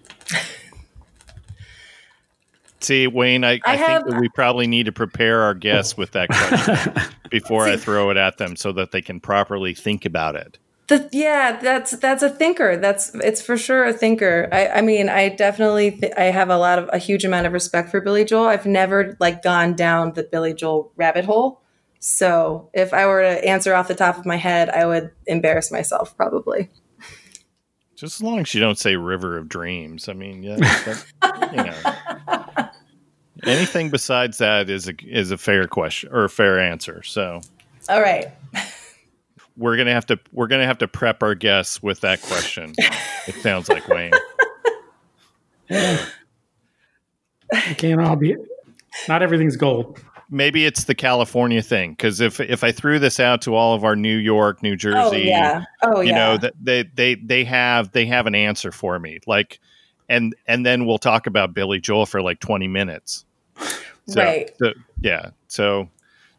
[2.80, 6.10] See, Wayne, I, I, I think that we probably need to prepare our guests with
[6.12, 6.92] that question
[7.30, 10.58] before I throw it at them, so that they can properly think about it.
[10.88, 12.76] The, yeah, that's that's a thinker.
[12.76, 14.48] That's it's for sure a thinker.
[14.52, 17.52] I, I mean, I definitely th- I have a lot of a huge amount of
[17.52, 18.46] respect for Billy Joel.
[18.46, 21.60] I've never like gone down the Billy Joel rabbit hole.
[22.00, 25.70] So if I were to answer off the top of my head, I would embarrass
[25.70, 26.68] myself probably.
[27.94, 31.04] Just as long as you don't say "River of Dreams." I mean, yeah, that,
[31.52, 32.68] you know,
[33.52, 37.04] anything besides that is a is a fair question or a fair answer.
[37.04, 37.40] So.
[37.88, 38.32] All right.
[39.56, 42.72] We're gonna have to we're gonna have to prep our guests with that question.
[43.26, 44.12] it sounds like Wayne.
[45.68, 46.08] it
[47.78, 48.36] can't all be.
[49.08, 50.00] Not everything's gold.
[50.30, 53.84] Maybe it's the California thing because if if I threw this out to all of
[53.84, 55.64] our New York, New oh, Jersey, Oh yeah.
[55.82, 56.16] Oh you yeah.
[56.16, 59.60] know that they they they have they have an answer for me like
[60.08, 63.24] and and then we'll talk about Billy Joel for like 20 minutes.
[64.06, 64.50] So, Right.
[64.58, 65.30] so- yeah.
[65.48, 65.88] So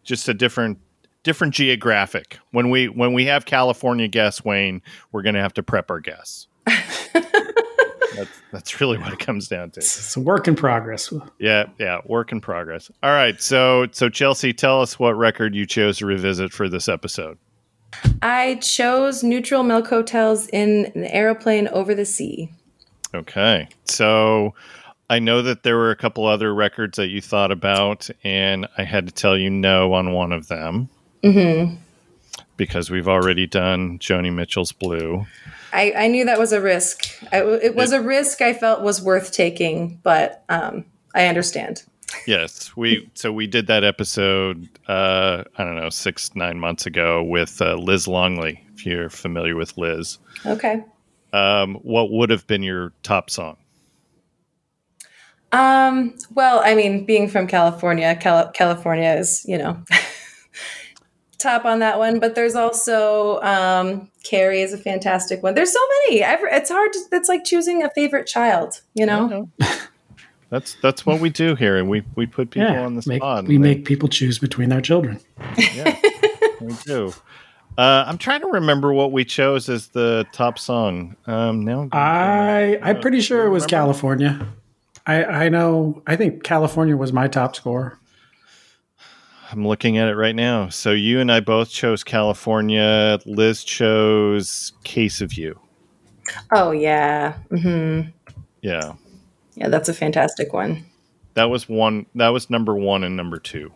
[0.03, 0.79] just a different
[1.23, 2.37] different geographic.
[2.51, 4.81] When we when we have California guests, Wayne,
[5.11, 6.47] we're going to have to prep our guests.
[6.65, 9.79] that's that's really what it comes down to.
[9.79, 11.11] It's a work in progress.
[11.39, 12.91] Yeah, yeah, work in progress.
[13.01, 16.87] All right, so so Chelsea, tell us what record you chose to revisit for this
[16.87, 17.37] episode.
[18.21, 22.49] I chose Neutral Milk Hotels in an aeroplane over the sea.
[23.13, 23.67] Okay.
[23.85, 24.55] So
[25.09, 28.83] I know that there were a couple other records that you thought about, and I
[28.83, 30.89] had to tell you no on one of them
[31.23, 31.75] hmm
[32.55, 35.25] because we've already done Joni Mitchell's Blue.
[35.71, 37.05] I, I knew that was a risk.
[37.31, 41.83] I, it was a risk I felt was worth taking, but um, I understand.
[42.27, 44.69] Yes, we so we did that episode.
[44.87, 48.63] Uh, I don't know, six nine months ago with uh, Liz Longley.
[48.75, 50.83] If you're familiar with Liz, Okay.
[51.33, 53.57] um, what would have been your top song?
[55.51, 59.83] Um, well, I mean, being from California, Cal- California is, you know,
[61.43, 62.19] top on that one.
[62.19, 65.53] But there's also um, Carrie is a fantastic one.
[65.53, 66.23] There's so many.
[66.23, 66.93] I've, it's hard.
[66.93, 68.81] To, it's like choosing a favorite child.
[68.95, 69.49] You know.
[70.49, 73.21] That's that's what we do here, and we we put people yeah, on the make-
[73.23, 73.45] spot.
[73.45, 75.19] we they- make people choose between their children.
[75.57, 75.99] yeah,
[76.61, 77.11] we do.
[77.75, 81.15] Uh, I'm trying to remember what we chose as the top song.
[81.25, 83.69] Um, now I I'm pretty sure it was remember?
[83.69, 84.47] California.
[85.07, 86.03] I I know.
[86.05, 87.99] I think California was my top score.
[89.53, 90.69] I'm looking at it right now.
[90.69, 93.19] So you and I both chose California.
[93.27, 95.59] Liz chose Case of You.
[96.51, 97.35] Oh yeah.
[97.51, 98.09] Mm-hmm.
[98.61, 98.93] Yeah,
[99.55, 100.83] Yeah, that's a fantastic one.
[101.35, 102.07] that was one.
[102.15, 103.71] That was number one and number two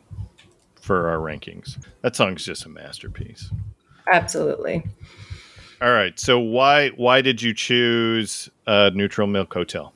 [0.82, 1.78] for our rankings.
[2.02, 3.52] That song's just a masterpiece.
[4.12, 4.84] Absolutely.
[5.82, 6.20] All right.
[6.20, 9.94] So why why did you choose uh, Neutral Milk Hotel?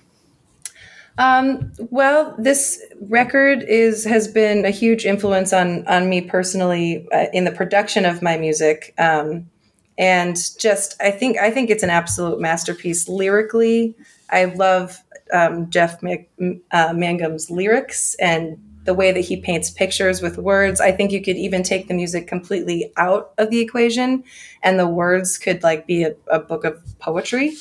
[1.17, 7.25] Um, well, this record is has been a huge influence on on me personally uh,
[7.33, 9.49] in the production of my music, um,
[9.97, 13.95] and just I think I think it's an absolute masterpiece lyrically.
[14.29, 16.29] I love um, Jeff Mc,
[16.71, 20.81] uh, Mangum's lyrics and the way that he paints pictures with words.
[20.81, 24.23] I think you could even take the music completely out of the equation,
[24.63, 27.53] and the words could like be a, a book of poetry.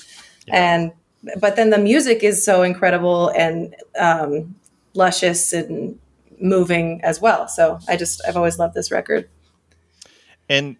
[0.48, 0.92] And
[1.38, 4.54] but then the music is so incredible and um,
[4.94, 5.98] luscious and
[6.40, 7.46] moving as well.
[7.48, 9.28] So I just I've always loved this record.
[10.48, 10.76] and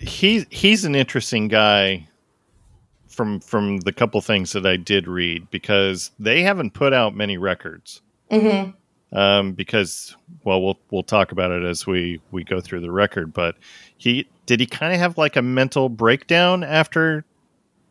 [0.00, 2.08] he he's an interesting guy
[3.08, 7.36] from from the couple things that I did read because they haven't put out many
[7.38, 8.00] records.
[8.30, 8.70] hmm
[9.12, 13.32] Um, because well, we'll we'll talk about it as we we go through the record.
[13.32, 13.56] But
[13.98, 17.24] he did he kind of have like a mental breakdown after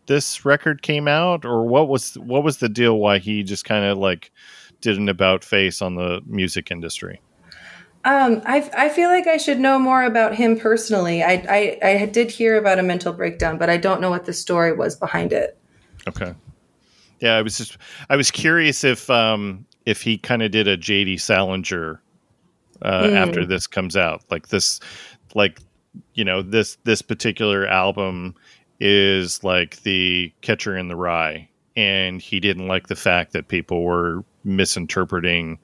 [0.07, 2.97] this record came out, or what was what was the deal?
[2.97, 4.31] Why he just kind of like
[4.81, 7.21] did an about face on the music industry?
[8.03, 11.21] Um, I, I feel like I should know more about him personally.
[11.21, 14.33] I, I, I did hear about a mental breakdown, but I don't know what the
[14.33, 15.55] story was behind it.
[16.07, 16.33] Okay.
[17.19, 17.77] Yeah, I was just
[18.09, 22.01] I was curious if um if he kind of did a JD Salinger
[22.81, 23.13] uh, Mm.
[23.13, 24.23] after this comes out.
[24.31, 24.79] Like this
[25.35, 25.59] like
[26.15, 28.33] you know, this this particular album
[28.81, 33.83] is like the catcher in the rye and he didn't like the fact that people
[33.83, 35.59] were misinterpreting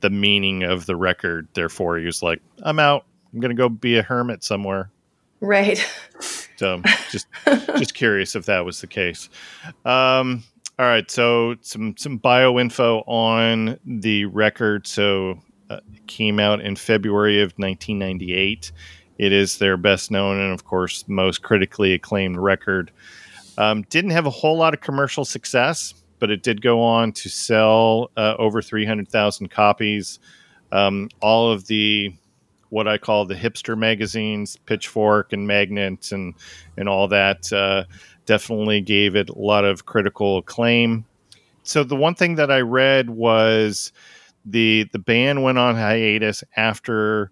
[0.00, 1.48] the meaning of the record.
[1.54, 3.04] Therefore, he was like, "I'm out.
[3.32, 4.90] I'm going to go be a hermit somewhere."
[5.40, 5.84] Right.
[6.56, 7.26] So just
[7.76, 9.28] just curious if that was the case.
[9.84, 10.44] Um,
[10.78, 14.86] all right, so some some bio info on the record.
[14.86, 18.70] So uh, it came out in February of 1998.
[19.18, 22.90] It is their best known and, of course, most critically acclaimed record.
[23.58, 27.28] Um, didn't have a whole lot of commercial success, but it did go on to
[27.28, 30.18] sell uh, over 300,000 copies.
[30.70, 32.14] Um, all of the
[32.70, 36.32] what I call the hipster magazines, Pitchfork and Magnet, and
[36.78, 37.84] and all that, uh,
[38.24, 41.04] definitely gave it a lot of critical acclaim.
[41.64, 43.92] So the one thing that I read was
[44.46, 47.30] the the band went on hiatus after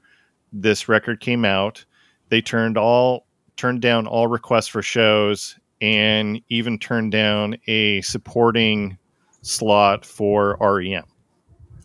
[0.52, 1.84] this record came out.
[2.28, 8.96] They turned all turned down all requests for shows and even turned down a supporting
[9.42, 11.04] slot for REM.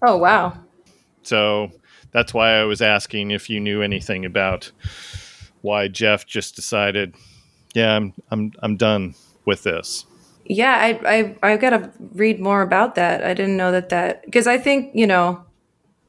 [0.01, 0.57] Oh wow.
[1.23, 1.71] So
[2.11, 4.71] that's why I was asking if you knew anything about
[5.61, 7.15] why Jeff just decided,
[7.73, 10.05] yeah, I'm I'm I'm done with this.
[10.45, 13.23] Yeah, I I I got to read more about that.
[13.23, 15.43] I didn't know that that because I think you know,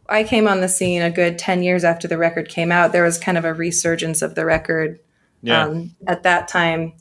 [0.09, 2.93] I came on the scene a good ten years after the record came out.
[2.93, 5.01] There was kind of a resurgence of the record
[5.43, 5.65] Yeah.
[5.65, 6.93] um, at that time,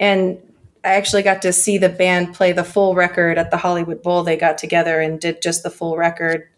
[0.00, 0.38] and
[0.84, 4.22] I actually got to see the band play the full record at the Hollywood Bowl.
[4.24, 6.48] They got together and did just the full record.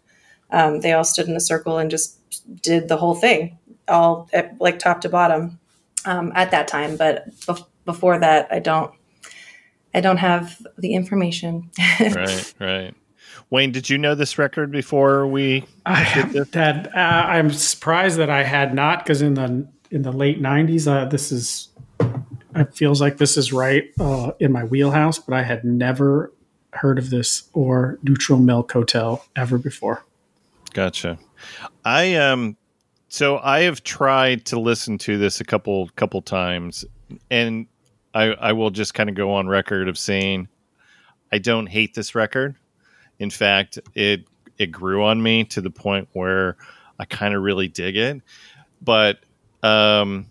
[0.51, 2.19] Um, they all stood in a circle and just
[2.61, 3.57] did the whole thing,
[3.87, 5.59] all at, like top to bottom,
[6.05, 6.97] um, at that time.
[6.97, 8.91] But bef- before that, I don't.
[9.93, 11.71] I don't have the information.
[11.99, 12.93] right, right.
[13.49, 15.65] Wayne, did you know this record before we?
[15.85, 16.87] I had.
[16.87, 21.05] Uh, I'm surprised that I had not because in the in the late '90s, uh,
[21.05, 21.69] this is.
[22.55, 26.31] It feels like this is right uh, in my wheelhouse, but I had never
[26.71, 30.05] heard of this or Neutral Milk Hotel ever before.
[30.73, 31.17] Gotcha.
[31.83, 32.57] I um,
[33.07, 36.85] so I have tried to listen to this a couple couple times,
[37.29, 37.67] and
[38.13, 40.47] I I will just kind of go on record of saying
[41.31, 42.55] I don't hate this record.
[43.19, 44.25] In fact, it
[44.57, 46.57] it grew on me to the point where
[46.99, 48.21] I kind of really dig it.
[48.81, 49.19] But
[49.63, 50.27] um,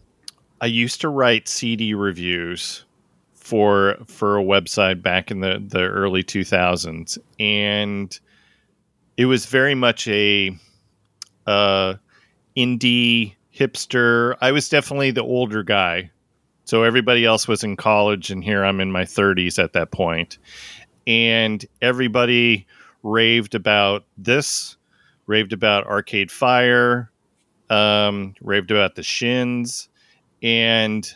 [0.60, 2.84] I used to write CD reviews
[3.34, 8.18] for for a website back in the the early 2000s and
[9.18, 10.56] it was very much a
[11.46, 11.94] uh
[12.56, 14.34] indie hipster.
[14.40, 16.10] I was definitely the older guy.
[16.64, 20.38] So everybody else was in college and here i'm in my 30s at that point
[21.06, 22.66] and everybody
[23.02, 24.76] raved about this
[25.26, 27.10] raved about arcade fire
[27.70, 29.88] um raved about the shins
[30.42, 31.14] and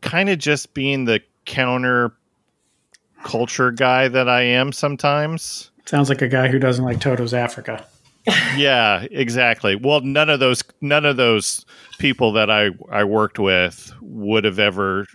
[0.00, 2.12] kind of just being the counter
[3.24, 5.70] culture guy that I am sometimes.
[5.86, 7.86] Sounds like a guy who doesn't like Toto's Africa.
[8.56, 9.74] yeah, exactly.
[9.74, 11.66] Well, none of those none of those
[11.98, 15.06] people that I I worked with would have ever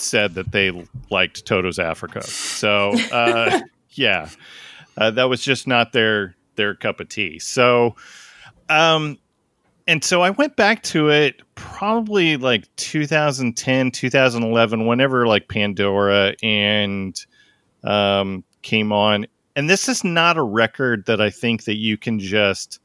[0.00, 2.22] said that they liked Toto's Africa.
[2.22, 4.28] So, uh, yeah.
[4.96, 7.38] Uh, that was just not their their cup of tea.
[7.38, 7.96] So,
[8.68, 9.18] um
[9.90, 17.18] and so I went back to it probably like 2010, 2011, whenever like Pandora and
[17.82, 19.26] um, came on.
[19.56, 22.78] And this is not a record that I think that you can just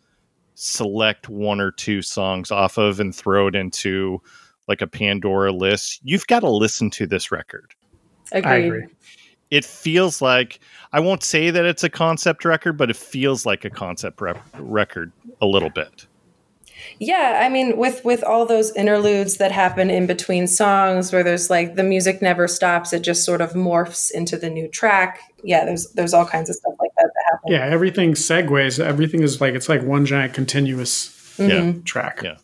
[0.55, 4.19] select one or two songs off of and throw it into
[4.67, 5.99] like a Pandora list.
[6.03, 7.73] You've got to listen to this record.
[8.31, 8.51] Agreed.
[8.51, 8.85] I agree.
[9.51, 10.59] It feels like
[10.91, 14.43] I won't say that it's a concept record, but it feels like a concept rep-
[14.57, 15.11] record
[15.41, 16.07] a little bit.
[16.99, 21.49] Yeah, I mean, with with all those interludes that happen in between songs, where there's
[21.49, 25.19] like the music never stops, it just sort of morphs into the new track.
[25.43, 27.51] Yeah, there's there's all kinds of stuff like that that happen.
[27.51, 28.79] Yeah, everything segues.
[28.79, 31.49] Everything is like it's like one giant continuous mm-hmm.
[31.49, 31.73] Yeah.
[31.83, 32.21] track.
[32.23, 32.37] Yeah.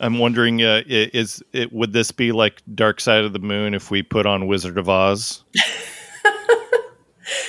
[0.00, 3.90] I'm wondering, uh, is it would this be like Dark Side of the Moon if
[3.90, 5.44] we put on Wizard of Oz?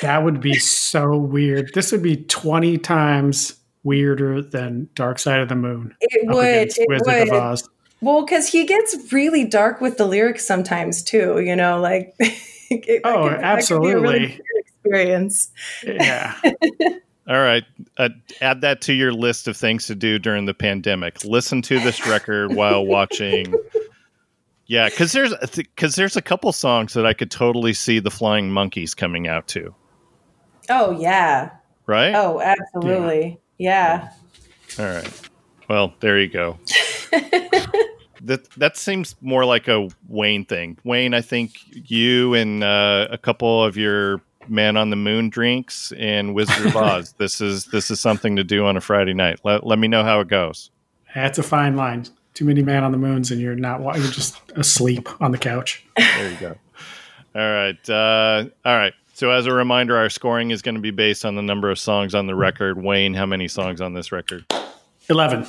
[0.01, 1.71] That would be so weird.
[1.73, 5.95] This would be 20 times weirder than Dark Side of the Moon.
[6.01, 6.77] It would.
[6.77, 7.27] It Wizard would.
[7.29, 7.69] of Oz.
[8.01, 11.39] Well, because he gets really dark with the lyrics sometimes too.
[11.39, 14.25] You know, like it- Oh, could- that could be a really absolutely.
[14.27, 15.51] weird experience.
[15.85, 16.35] Yeah.
[17.29, 17.63] All right,
[17.97, 18.09] uh,
[18.41, 21.23] add that to your list of things to do during the pandemic.
[21.23, 23.53] Listen to this record while watching
[24.65, 28.51] Yeah, because there's because there's a couple songs that I could totally see the Flying
[28.51, 29.75] Monkeys coming out to,
[30.69, 31.51] Oh yeah.
[31.85, 32.15] right?
[32.15, 33.39] Oh, absolutely.
[33.59, 34.09] Yeah.
[34.79, 35.29] All right.
[35.69, 36.57] Well, there you go.
[38.21, 40.79] that that seems more like a Wayne thing.
[40.83, 45.91] Wayne, I think you and uh, a couple of your Man on the Moon drinks
[45.97, 47.13] and Wizard of Oz.
[47.17, 49.39] this is this is something to do on a Friday night.
[49.43, 50.71] Let, let me know how it goes.
[51.15, 52.05] That's a fine line.
[52.33, 53.81] Too many man on the moons, and you're not.
[53.81, 55.83] You're just asleep on the couch.
[55.97, 56.55] There you go.
[57.35, 57.89] All right.
[57.89, 58.93] Uh, all right.
[59.13, 61.77] So as a reminder, our scoring is going to be based on the number of
[61.77, 62.81] songs on the record.
[62.81, 64.45] Wayne, how many songs on this record?
[65.09, 65.45] Eleven.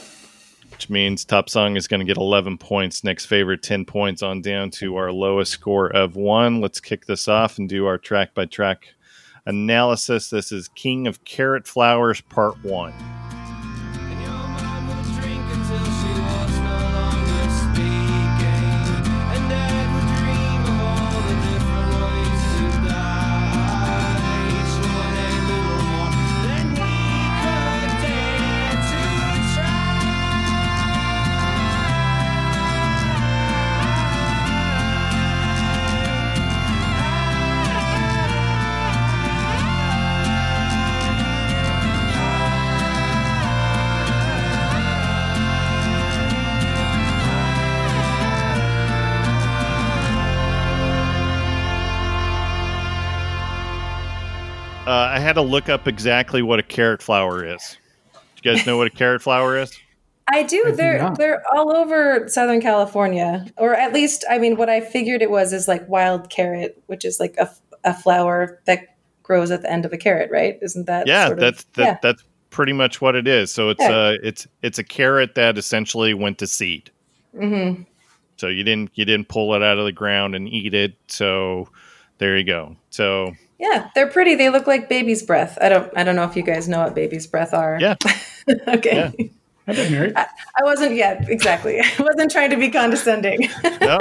[0.81, 3.05] Which means top song is going to get 11 points.
[3.05, 6.63] Next favorite 10 points on down to our lowest score of one.
[6.63, 8.87] Let's kick this off and do our track by track
[9.45, 10.31] analysis.
[10.31, 12.95] This is King of Carrot Flowers Part 1.
[55.21, 57.77] I had to look up exactly what a carrot flower is.
[58.15, 59.79] Do you guys know what a carrot flower is?
[60.29, 60.65] I do.
[60.65, 61.19] do they're not.
[61.19, 65.53] they're all over Southern California, or at least, I mean, what I figured it was
[65.53, 67.51] is like wild carrot, which is like a,
[67.85, 70.59] a flower that grows at the end of a carrot, right?
[70.63, 71.07] Isn't that?
[71.07, 71.99] Yeah, sort of- that's that, yeah.
[72.01, 73.53] that's pretty much what it is.
[73.53, 73.91] So it's Yeah.
[73.95, 76.91] uh it's it's a carrot that essentially went to seed.
[77.37, 77.85] Mhm.
[78.39, 80.95] So you didn't you didn't pull it out of the ground and eat it.
[81.09, 81.69] So
[82.17, 82.77] there you go.
[82.89, 84.37] So Yeah, they're pretty.
[84.37, 85.59] They look like baby's breath.
[85.61, 85.93] I don't.
[85.95, 87.79] I don't know if you guys know what baby's breath are.
[87.79, 87.95] yeah,
[88.69, 89.13] okay.
[89.17, 89.27] Yeah.
[89.67, 90.15] I've been married.
[90.17, 90.27] I
[90.63, 90.95] wasn't.
[90.95, 91.79] Yeah, exactly.
[91.99, 93.49] I wasn't trying to be condescending.
[93.83, 93.99] no,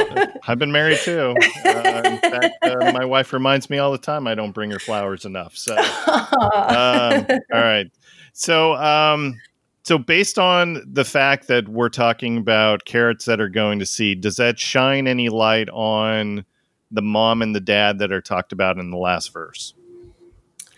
[0.48, 1.36] I've been married too.
[1.66, 4.80] Uh, in fact, uh, my wife reminds me all the time I don't bring her
[4.80, 5.58] flowers enough.
[5.58, 7.88] So, um, all right.
[8.32, 9.38] So, um,
[9.84, 14.22] so based on the fact that we're talking about carrots that are going to seed,
[14.22, 16.46] does that shine any light on
[16.92, 19.74] the mom and the dad that are talked about in the last verse?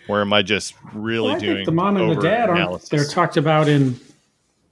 [0.08, 2.90] Or am I just really Well, I doing think the mom and the dad aren't.
[2.90, 3.98] They're talked about in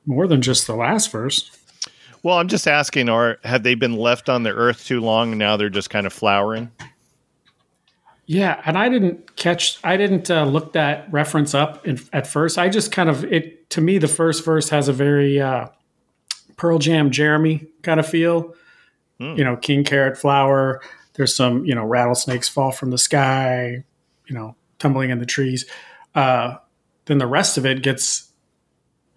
[0.07, 1.57] more than just the last verse.
[2.22, 5.38] Well, I'm just asking, or have they been left on the earth too long and
[5.38, 6.70] now they're just kind of flowering?
[8.26, 9.80] Yeah, and I didn't catch.
[9.82, 12.59] I didn't uh, look that reference up in, at first.
[12.59, 13.99] I just kind of it to me.
[13.99, 15.68] The first verse has a very uh,
[16.57, 18.55] Pearl Jam, Jeremy kind of feel.
[19.18, 19.34] Hmm.
[19.36, 20.80] You know, King Carrot Flower.
[21.15, 23.85] There's some you know rattlesnakes fall from the sky.
[24.27, 25.67] You know, tumbling in the trees.
[26.15, 26.57] Uh,
[27.07, 28.31] then the rest of it gets.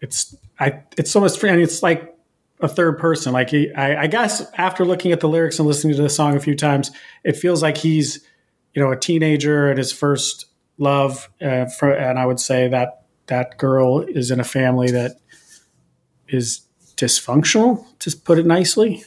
[0.01, 0.81] It's I.
[0.97, 1.49] It's almost free.
[1.49, 2.15] And it's like
[2.59, 3.33] a third person.
[3.33, 6.35] Like he, I, I guess after looking at the lyrics and listening to the song
[6.35, 6.91] a few times,
[7.23, 8.25] it feels like he's
[8.73, 13.03] you know a teenager and his first love uh, for, and i would say that
[13.27, 15.17] that girl is in a family that
[16.27, 16.61] is
[16.97, 19.03] dysfunctional to put it nicely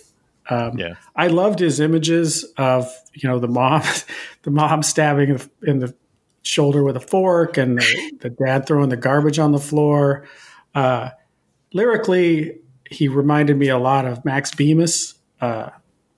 [0.51, 0.95] um, Yeah.
[1.15, 3.83] i loved his images of you know the mom
[4.43, 5.95] the mom stabbing in the
[6.43, 10.25] shoulder with a fork and the, the dad throwing the garbage on the floor
[10.75, 11.11] uh,
[11.73, 12.59] lyrically
[12.91, 15.71] he reminded me a lot of max bemis uh,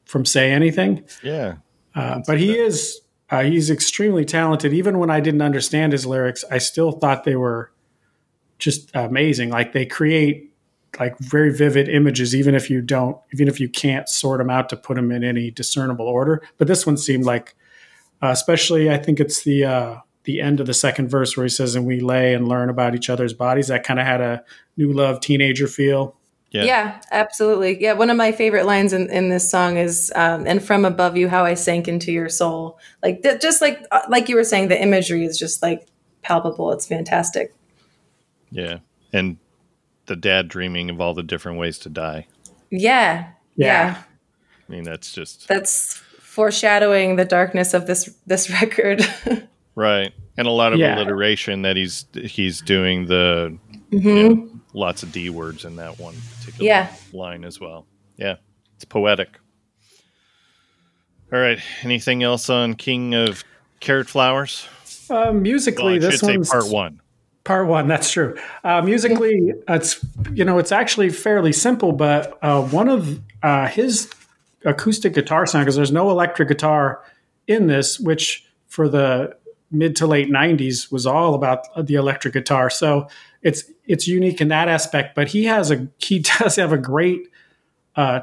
[0.05, 1.57] from say anything Yeah.
[1.95, 3.01] uh, but he is
[3.31, 4.73] uh, he's extremely talented.
[4.73, 7.71] Even when I didn't understand his lyrics, I still thought they were
[8.59, 9.51] just amazing.
[9.51, 10.48] Like they create
[10.99, 14.69] like very vivid images, even if you don't, even if you can't sort them out
[14.71, 16.43] to put them in any discernible order.
[16.57, 17.55] But this one seemed like,
[18.23, 21.51] uh, especially I think it's the uh, the end of the second verse where he
[21.51, 24.45] says, "And we lay and learn about each other's bodies." That kind of had a
[24.77, 26.17] new love teenager feel.
[26.51, 26.65] Yeah.
[26.65, 27.01] Yeah.
[27.11, 27.81] absolutely.
[27.81, 31.17] Yeah, one of my favorite lines in, in this song is um, "And from above
[31.17, 34.45] you, how I sank into your soul." Like th- just like uh, like you were
[34.45, 35.87] saying, the imagery is just like
[36.23, 36.73] palpable.
[36.73, 37.55] It's fantastic.
[38.51, 38.79] Yeah.
[39.13, 39.37] And
[40.09, 42.27] the dad dreaming of all the different ways to die.
[42.71, 43.67] Yeah, Yeah.
[43.67, 44.03] yeah.
[44.69, 49.07] I mean, that's just That's foreshadowing the darkness of this this record.
[49.75, 50.13] right.
[50.37, 50.97] And a lot of Yeah.
[50.97, 53.57] alliteration that he's he's doing the
[53.93, 54.05] Mhm.
[54.05, 56.93] you know, lots of D words in that one particular Yeah.
[57.13, 57.87] line as well.
[58.17, 58.37] Yeah.
[58.77, 59.39] It's poetic.
[61.33, 61.59] All right.
[61.83, 63.45] Anything else on King of
[63.81, 64.67] Carrot Flowers?
[65.11, 67.01] Uh, musically, Well, I this should say one's part one.
[67.49, 68.37] Part one, that's true.
[68.63, 74.13] Uh, musically, it's you know it's actually fairly simple, but uh, one of uh, his
[74.67, 77.03] acoustic guitar sound because there's no electric guitar
[77.47, 79.35] in this, which for the
[79.71, 82.69] mid to late 90s was all about the electric guitar.
[82.69, 83.09] So
[83.41, 87.29] it's it's unique in that aspect, but he has a he does have a great
[87.97, 88.21] uh,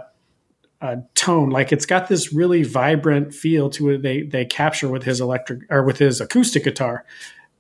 [0.81, 1.49] uh, tone.
[1.49, 4.03] Like it's got this really vibrant feel to it.
[4.03, 7.05] They they capture with his electric or with his acoustic guitar,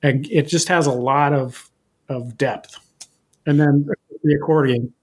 [0.05, 1.71] and it just has a lot of
[2.09, 2.77] of depth.
[3.47, 3.89] And then
[4.23, 4.93] the accordion.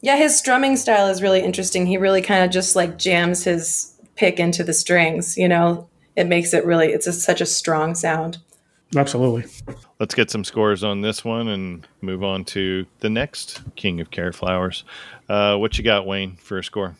[0.00, 1.86] Yeah, his strumming style is really interesting.
[1.86, 5.88] He really kind of just like jams his pick into the strings, you know.
[6.16, 8.38] It makes it really it's a, such a strong sound.
[8.96, 9.44] Absolutely.
[10.00, 14.10] Let's get some scores on this one and move on to the next King of
[14.10, 14.82] Carrot Flowers.
[15.28, 16.96] Uh, what you got, Wayne, for a score?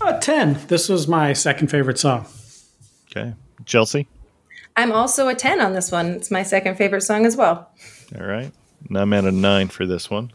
[0.00, 0.58] Uh, 10.
[0.66, 2.26] This was my second favorite song.
[3.10, 3.34] Okay.
[3.64, 4.08] Chelsea?
[4.80, 6.06] I'm also a 10 on this one.
[6.12, 7.70] It's my second favorite song as well.
[8.18, 8.50] All right.
[8.88, 10.32] And I'm at a nine for this one.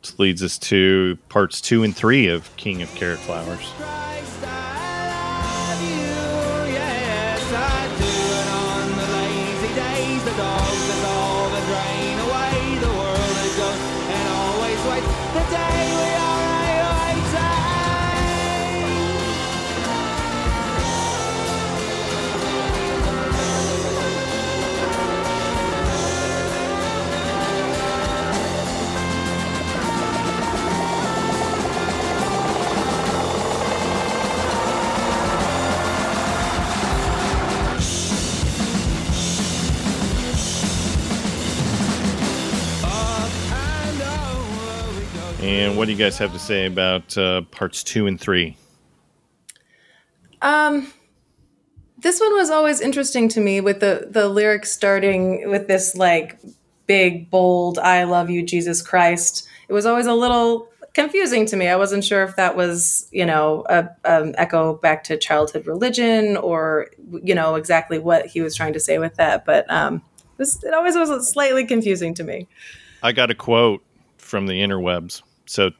[0.00, 3.72] Which leads us to parts two and three of King of Carrot Flowers.
[45.40, 48.56] And what do you guys have to say about uh, parts two and three?
[50.42, 50.92] Um
[51.98, 56.38] this one was always interesting to me with the the lyrics starting with this like
[56.86, 59.48] big bold I love you Jesus Christ.
[59.68, 61.68] It was always a little confusing to me.
[61.68, 66.36] I wasn't sure if that was, you know, a um, echo back to childhood religion
[66.36, 66.88] or
[67.22, 70.02] you know exactly what he was trying to say with that, but um
[70.36, 72.46] this it always was slightly confusing to me.
[73.02, 73.82] I got a quote
[74.18, 75.22] from the interwebs.
[75.50, 75.72] So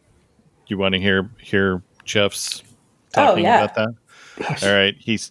[0.66, 2.62] you want to hear hear Jeff's
[3.16, 3.64] oh, talking Oh, yeah.
[3.64, 4.62] about that?
[4.64, 4.97] All right.
[4.99, 5.31] He's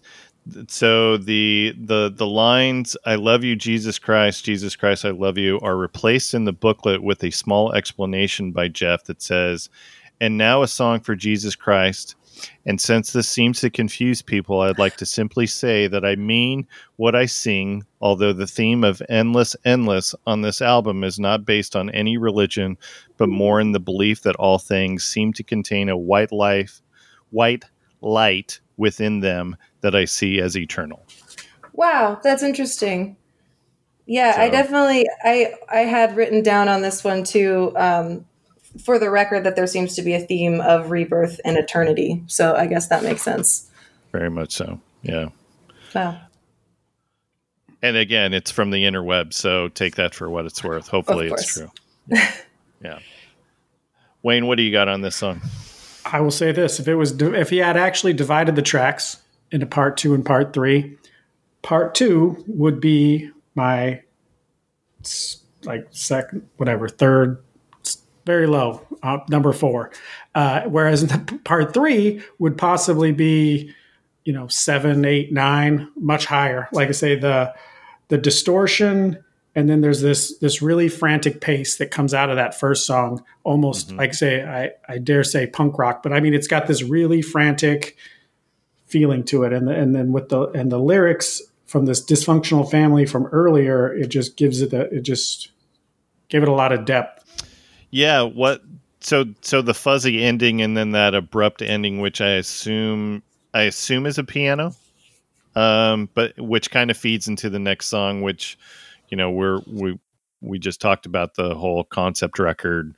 [0.68, 5.60] so the the the lines "I love you, Jesus Christ, Jesus Christ, I love you"
[5.60, 9.70] are replaced in the booklet with a small explanation by Jeff that says,
[10.22, 12.16] "And now a song for Jesus Christ."
[12.66, 16.66] And since this seems to confuse people, I'd like to simply say that I mean
[16.96, 21.76] what I sing, although the theme of Endless, Endless on this album is not based
[21.76, 22.78] on any religion,
[23.20, 26.82] but more in the belief that all things seem to contain a white life,
[27.30, 27.66] white
[28.02, 31.06] light within them that I see as eternal.
[31.74, 33.18] Wow, that's interesting.
[34.06, 38.26] Yeah, I definitely I I had written down on this one too um
[38.84, 42.24] for the record that there seems to be a theme of rebirth and eternity.
[42.28, 43.70] So I guess that makes sense.
[44.12, 44.80] Very much so.
[45.02, 45.30] Yeah.
[45.94, 46.20] Wow.
[47.82, 50.88] And again, it's from the interweb, so take that for what it's worth.
[50.88, 51.72] Hopefully it's true.
[52.08, 52.32] Yeah.
[52.84, 53.00] yeah.
[54.22, 55.42] Wayne, what do you got on this song?
[56.06, 59.18] I will say this: if it was, if he had actually divided the tracks
[59.52, 60.98] into part two and part three,
[61.62, 64.02] part two would be my
[65.64, 67.44] like second, whatever, third,
[68.26, 69.92] very low, uh, number four.
[70.36, 71.12] Uh, whereas
[71.44, 73.74] part three would possibly be,
[74.24, 76.68] you know, seven, eight, nine, much higher.
[76.72, 77.54] Like I say, the
[78.10, 79.24] the distortion
[79.56, 83.24] and then there's this this really frantic pace that comes out of that first song
[83.44, 86.84] almost like say I, I dare say punk rock but i mean it's got this
[86.84, 87.98] really frantic
[88.86, 92.70] feeling to it and the, and then with the and the lyrics from this dysfunctional
[92.70, 95.52] family from earlier it just gives it a, it just
[96.30, 97.20] gave it a lot of depth
[97.92, 98.62] Yeah, what
[99.02, 103.24] so so the fuzzy ending and then that abrupt ending which I assume
[103.54, 104.76] I assume is a piano.
[105.56, 108.58] Um but which kind of feeds into the next song which
[109.10, 110.00] you know we're we
[110.42, 112.96] we just talked about the whole concept record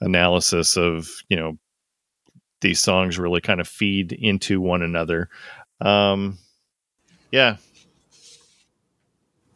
[0.00, 1.58] analysis of, you know,
[2.60, 5.28] these songs really kind of feed into one another.
[5.80, 6.38] Um
[7.32, 7.56] yeah,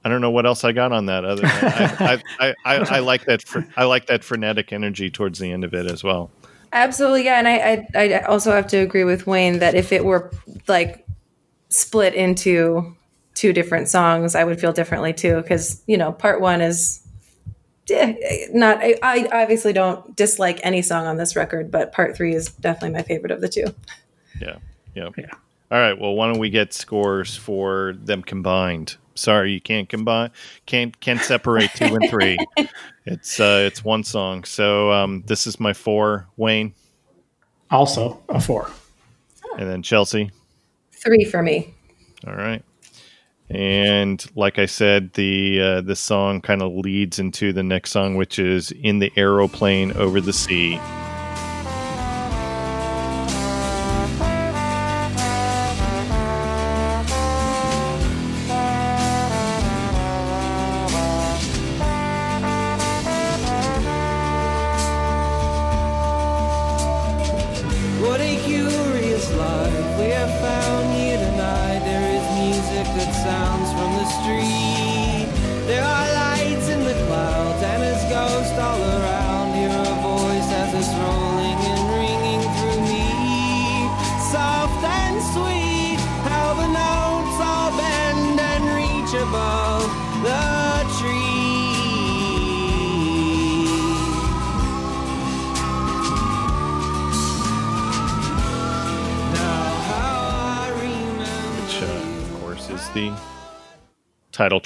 [0.04, 2.98] I don't know what else I got on that other than I, I, I, I,
[2.98, 6.30] like that fr- I like that frenetic energy towards the end of it as well.
[6.72, 10.04] Absolutely, yeah, and I, I I also have to agree with Wayne that if it
[10.04, 10.32] were
[10.66, 11.06] like
[11.68, 12.96] split into
[13.38, 15.36] two different songs, I would feel differently too.
[15.36, 17.00] Because you know, part one is
[17.90, 18.78] eh, not.
[18.78, 22.96] I, I obviously don't dislike any song on this record, but part three is definitely
[22.96, 23.66] my favorite of the two.
[24.40, 24.56] Yeah.
[24.94, 25.10] Yeah.
[25.16, 25.30] Yeah.
[25.70, 25.98] All right.
[25.98, 28.96] Well, why don't we get scores for them combined?
[29.14, 30.30] Sorry, you can't combine,
[30.66, 32.36] can't can't separate two and three.
[33.10, 34.44] It's uh, it's one song.
[34.44, 36.74] So um, this is my four, Wayne,
[37.70, 38.70] also a four
[39.56, 40.30] and then Chelsea.
[40.92, 41.74] Three for me.
[42.26, 42.62] All right.
[43.50, 48.16] And like I said, the uh, the song kind of leads into the next song,
[48.16, 50.78] which is "In the Aeroplane Over the Sea."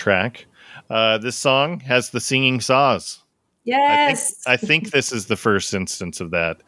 [0.02, 0.46] Track.
[0.90, 3.20] Uh, this song has the singing saws.
[3.64, 4.42] I think, Yes.
[4.46, 6.58] I think this is the first instance of that.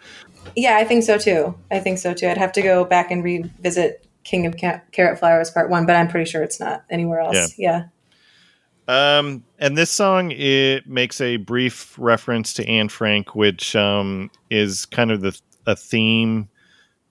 [0.54, 1.54] yeah, I think so too.
[1.72, 2.28] I think so too.
[2.28, 5.96] I'd have to go back and revisit King of Ca- Carrot Flowers Part One, but
[5.96, 7.58] I'm pretty sure it's not anywhere else.
[7.58, 7.86] Yeah.
[8.86, 14.86] Um, and this song it makes a brief reference to Anne Frank, which um, is
[14.86, 16.48] kind of the a theme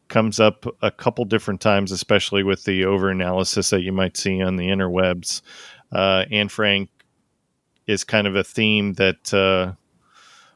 [0.10, 4.42] comes up a couple different times, especially with the over analysis that you might see
[4.44, 5.42] on the interwebs.
[5.94, 6.90] Uh, Anne Frank
[7.88, 9.74] is kind of a theme that uh,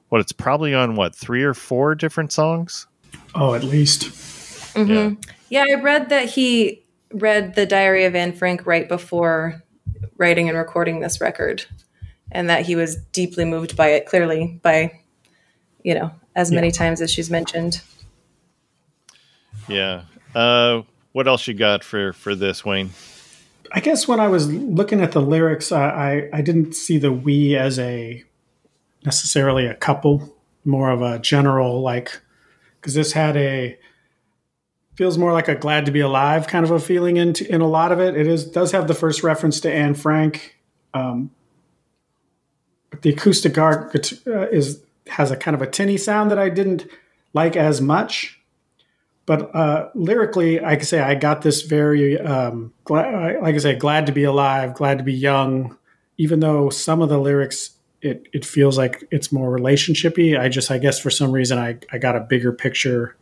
[0.10, 2.88] what it's probably on what three or four different songs.
[3.36, 4.06] Oh, at least.
[4.76, 5.14] hmm
[5.50, 9.64] Yeah, I read that he read the Diary of Anne Frank right before
[10.18, 11.66] writing and recording this record,
[12.32, 14.06] and that he was deeply moved by it.
[14.06, 15.00] Clearly, by
[15.84, 17.82] you know, as many times as she's mentioned.
[19.68, 20.04] Yeah.
[20.36, 20.82] Uh,
[21.12, 22.92] what else you got for for this, Wayne?
[23.72, 27.12] I guess when I was looking at the lyrics, I, I, I didn't see the
[27.12, 28.24] we as a
[29.06, 32.22] necessarily a couple, more of a general like
[32.76, 33.78] because this had a
[34.96, 37.68] feels more like a glad to be alive kind of a feeling in in a
[37.68, 38.18] lot of it.
[38.18, 40.58] It is does have the first reference to Anne Frank,
[40.94, 41.32] um,
[42.90, 43.96] but the acoustic art
[44.28, 46.86] uh, is has a kind of a tinny sound that I didn't
[47.34, 48.40] like as much
[49.28, 53.76] but uh, lyrically, I can say I got this very, um, glad, like I say,
[53.76, 55.78] glad to be alive, glad to be young.
[56.18, 57.72] Even though some of the lyrics,
[58.02, 60.40] it it feels like it's more relationshipy.
[60.40, 63.18] I just, I guess, for some reason, I I got a bigger picture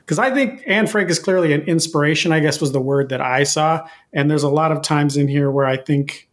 [0.00, 2.32] because I think Anne Frank is clearly an inspiration.
[2.32, 5.26] I guess was the word that I saw, and there's a lot of times in
[5.26, 6.28] here where I think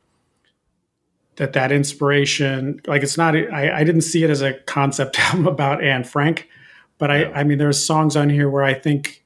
[1.37, 5.47] that that inspiration, like it's not, I, I didn't see it as a concept album
[5.47, 6.49] about Anne Frank
[6.97, 9.23] but I, I mean, there's songs on here where I think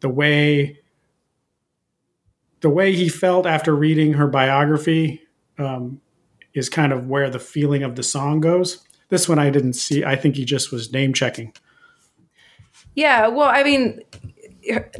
[0.00, 0.80] the way
[2.60, 5.22] the way he felt after reading her biography
[5.58, 6.00] um,
[6.54, 8.82] is kind of where the feeling of the song goes.
[9.08, 10.04] This one I didn't see.
[10.04, 11.52] I think he just was name checking.
[12.94, 14.00] Yeah, well, I mean,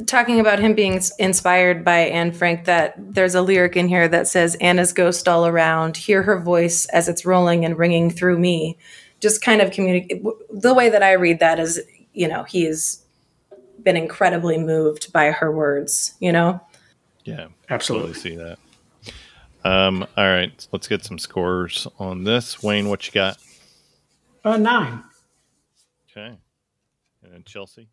[0.05, 4.27] talking about him being inspired by Anne Frank, that there's a lyric in here that
[4.27, 8.77] says, Anna's ghost all around, hear her voice as it's rolling and ringing through me.
[9.19, 10.23] Just kind of communicate.
[10.51, 11.81] The way that I read that is,
[12.17, 13.03] you know, he's
[13.83, 16.59] been incredibly moved by her words, you know?
[17.23, 18.15] Yeah, Absolutely.
[18.15, 18.57] see that.
[19.63, 22.63] Um, all right, let's get some scores on this.
[22.63, 23.37] Wayne, what you got?
[24.43, 25.03] Uh, nine.
[26.09, 26.37] Okay,
[27.23, 27.87] and Chelsea.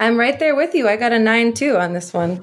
[0.00, 0.88] I'm right there with you.
[0.88, 2.40] I got a nine too on this one.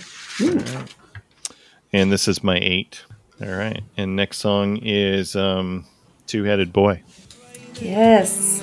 [1.92, 3.04] And this is my eight.
[3.42, 3.82] All right.
[3.98, 5.86] And next song is um,
[6.28, 7.02] Two Headed Boy.
[7.82, 8.62] Yes.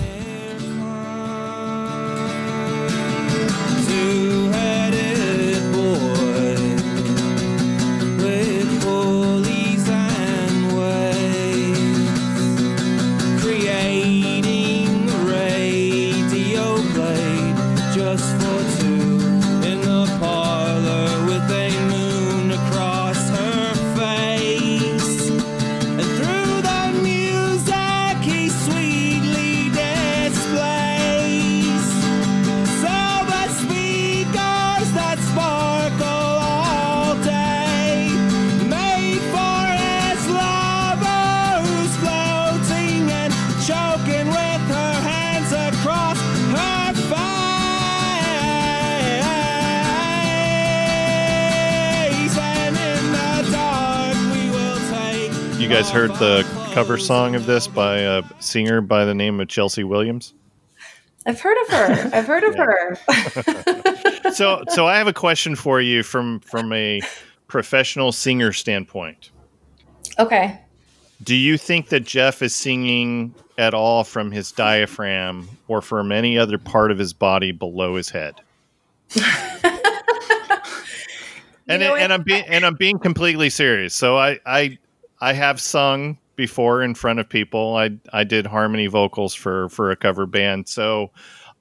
[55.96, 56.42] Heard the
[56.74, 60.34] cover song of this by a singer by the name of Chelsea Williams?
[61.24, 62.10] I've heard of her.
[62.12, 64.30] I've heard of her.
[64.34, 67.00] so so I have a question for you from from a
[67.48, 69.30] professional singer standpoint.
[70.18, 70.60] okay.
[71.22, 76.36] Do you think that Jeff is singing at all from his diaphragm or from any
[76.36, 78.34] other part of his body below his head?
[81.66, 83.94] and know, it- and I'm being and I'm being completely serious.
[83.94, 84.76] So I I
[85.20, 87.76] I have sung before in front of people.
[87.76, 90.68] I I did harmony vocals for for a cover band.
[90.68, 91.10] So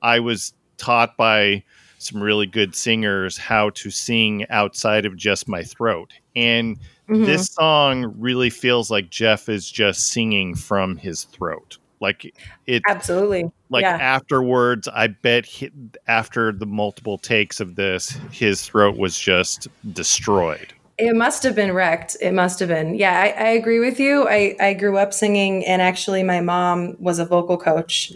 [0.02, 1.64] I was taught by
[1.98, 6.12] some really good singers how to sing outside of just my throat.
[6.36, 6.78] And
[7.10, 7.26] Mhm.
[7.26, 11.78] this song really feels like Jeff is just singing from his throat.
[12.02, 12.36] Like
[12.68, 13.50] it Absolutely.
[13.70, 13.96] like yeah.
[13.96, 15.72] afterwards i bet he,
[16.08, 21.74] after the multiple takes of this his throat was just destroyed It must have been
[21.74, 22.16] wrecked.
[22.22, 22.96] It must have been.
[22.96, 24.28] Yeah, I, I agree with you.
[24.30, 28.14] I, I grew up singing, and actually, my mom was a vocal coach.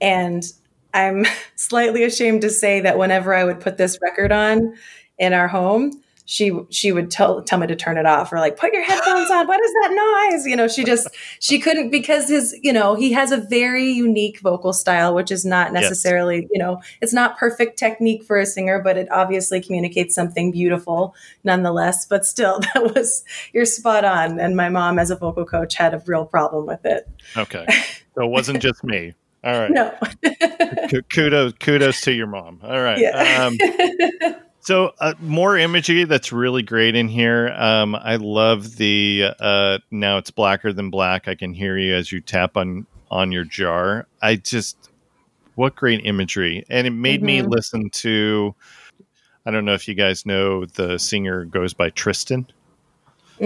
[0.00, 0.44] And
[0.92, 1.24] I'm
[1.56, 4.76] slightly ashamed to say that whenever I would put this record on
[5.18, 8.58] in our home, she she would tell tell me to turn it off or like
[8.58, 9.46] put your headphones on.
[9.46, 10.44] What is that noise?
[10.46, 11.08] You know, she just
[11.40, 15.46] she couldn't because his you know he has a very unique vocal style, which is
[15.46, 15.82] not Yes.
[15.84, 20.52] necessarily you know it's not perfect technique for a singer, but it obviously communicates something
[20.52, 21.14] beautiful
[21.44, 22.04] nonetheless.
[22.04, 23.24] But still, that was
[23.54, 24.38] you're spot on.
[24.38, 27.08] And my mom, as a vocal coach, had a real problem with it.
[27.38, 27.64] okay
[28.14, 29.14] so it wasn't just me
[29.44, 29.94] all right No,
[31.10, 33.46] kudos kudos to your mom all right Yeah.
[33.46, 34.34] um,
[34.68, 37.48] so uh, more imagery that's really great in here.
[37.56, 41.26] Um, i love the uh, now it's blacker than black.
[41.26, 44.06] I can hear you as you tap on on your jar.
[44.20, 44.90] I just
[45.54, 46.66] what great imagery.
[46.68, 47.48] And it made me Mhm.
[47.48, 48.54] listen to
[49.46, 52.46] i don't know if you guys know the singer goes by tristan.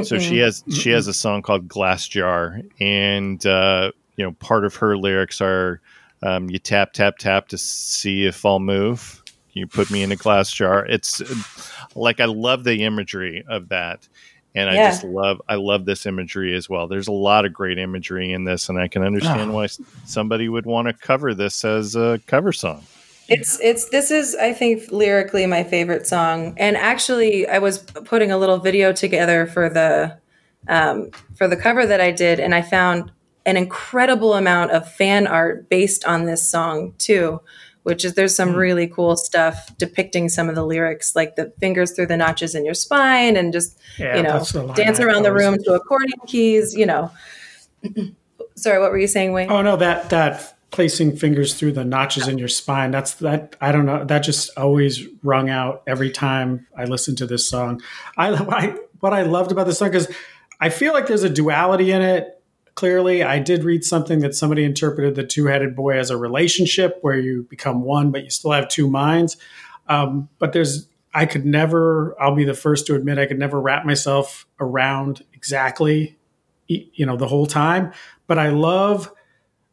[0.02, 2.62] So she has she has a song called glass jar.
[2.80, 5.80] And uh, you know part of her lyrics are
[6.24, 9.21] um, you tap tap tap to see if i'll move
[9.52, 11.22] you put me in a glass jar it's
[11.94, 14.06] like i love the imagery of that
[14.54, 17.78] and i just love i love this imagery as well there's a lot of great
[17.78, 19.54] imagery in this and i can understand Ah.
[19.54, 19.66] why
[20.04, 22.82] somebody would want to cover this as a cover song
[23.28, 28.30] It's it's this is I think lyrically my favorite song, and actually I was putting
[28.32, 30.18] a little video together for the
[30.68, 33.12] um, for the cover that I did, and I found
[33.46, 37.40] an incredible amount of fan art based on this song too.
[37.84, 38.56] Which is there's some hmm.
[38.56, 42.64] really cool stuff depicting some of the lyrics, like the fingers through the notches in
[42.64, 46.74] your spine, and just Yeah, you know dance around the room to accordion keys.
[46.74, 47.10] You know.
[48.54, 49.50] Sorry, what were you saying, Wayne?
[49.50, 52.90] Oh no, that that placing fingers through the notches in your spine.
[52.90, 53.54] That's that.
[53.60, 54.04] I don't know.
[54.04, 57.80] That just always rung out every time I listened to this song.
[58.16, 60.08] I, I what I loved about this song because
[60.60, 62.41] I feel like there's a duality in it.
[62.74, 67.18] Clearly, I did read something that somebody interpreted the two-headed boy as a relationship where
[67.18, 69.36] you become one, but you still have two minds.
[69.88, 72.16] Um, but there's I could never.
[72.20, 76.16] I'll be the first to admit I could never wrap myself around exactly,
[76.66, 77.92] you know, the whole time.
[78.26, 79.12] But I love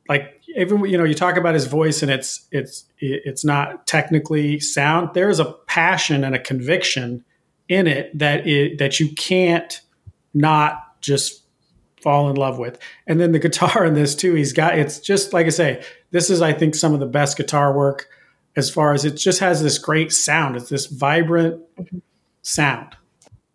[0.09, 4.59] like even you know you talk about his voice and it's it's it's not technically
[4.59, 7.23] sound there's a passion and a conviction
[7.69, 9.81] in it that it that you can't
[10.33, 11.43] not just
[12.01, 15.33] fall in love with and then the guitar in this too he's got it's just
[15.33, 18.07] like i say this is i think some of the best guitar work
[18.55, 21.99] as far as it just has this great sound it's this vibrant mm-hmm.
[22.41, 22.95] sound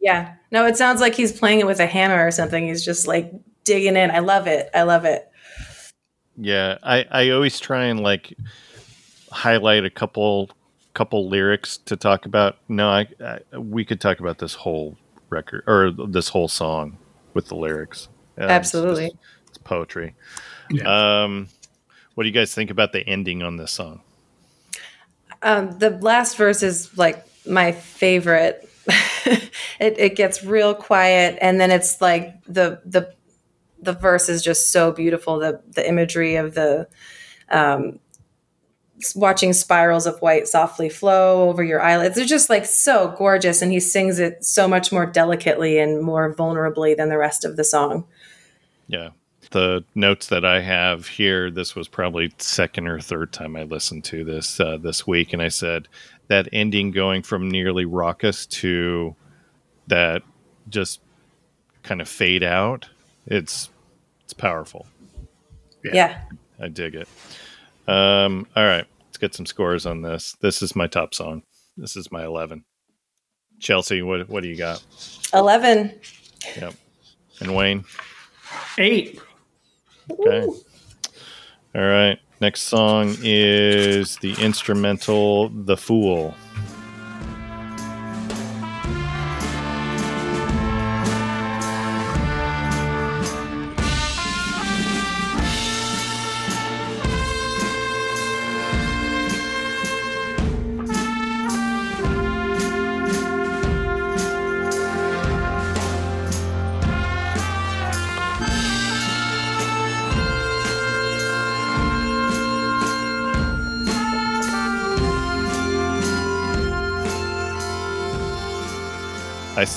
[0.04, 0.34] Yeah.
[0.50, 2.68] No, it sounds like he's playing it with a hammer or something.
[2.68, 3.32] He's just like
[3.64, 4.10] digging in.
[4.10, 4.68] I love it.
[4.74, 5.26] I love it.
[6.36, 8.34] Yeah, I, I always try and like
[9.32, 10.50] highlight a couple
[10.92, 12.58] couple lyrics to talk about.
[12.68, 14.98] No, I, I we could talk about this whole
[15.30, 16.98] record or this whole song
[17.32, 18.08] with the lyrics.
[18.36, 19.10] It's Absolutely.
[19.10, 19.18] just-
[19.48, 20.14] it's poetry.
[20.70, 21.22] Yeah.
[21.24, 21.48] Um,
[22.14, 24.00] what do you guys think about the ending on this song?
[25.42, 28.68] Um, the last verse is like my favorite.
[29.26, 33.12] it, it gets real quiet, and then it's like the the
[33.80, 35.38] the verse is just so beautiful.
[35.38, 36.88] The the imagery of the
[37.50, 37.98] um,
[39.14, 42.16] watching spirals of white softly flow over your eyelids.
[42.16, 46.34] They're just like so gorgeous, and he sings it so much more delicately and more
[46.34, 48.06] vulnerably than the rest of the song.
[48.86, 49.10] Yeah.
[49.50, 54.04] The notes that I have here, this was probably second or third time I listened
[54.04, 55.86] to this uh, this week, and I said
[56.28, 59.14] that ending going from nearly raucous to
[59.88, 60.22] that
[60.68, 61.00] just
[61.82, 62.88] kind of fade out.
[63.26, 63.68] It's
[64.24, 64.86] it's powerful.
[65.82, 66.22] yeah.
[66.58, 67.08] I dig it.
[67.86, 70.36] Um, all right, let's get some scores on this.
[70.40, 71.42] This is my top song.
[71.76, 72.64] This is my eleven.
[73.60, 74.82] Chelsea, what what do you got?
[75.32, 75.98] 11.
[76.56, 76.74] Yep.
[77.40, 77.84] And Wayne.
[78.78, 79.20] Eight
[80.10, 80.46] Okay.
[81.74, 82.18] All right.
[82.40, 86.34] Next song is the instrumental The Fool.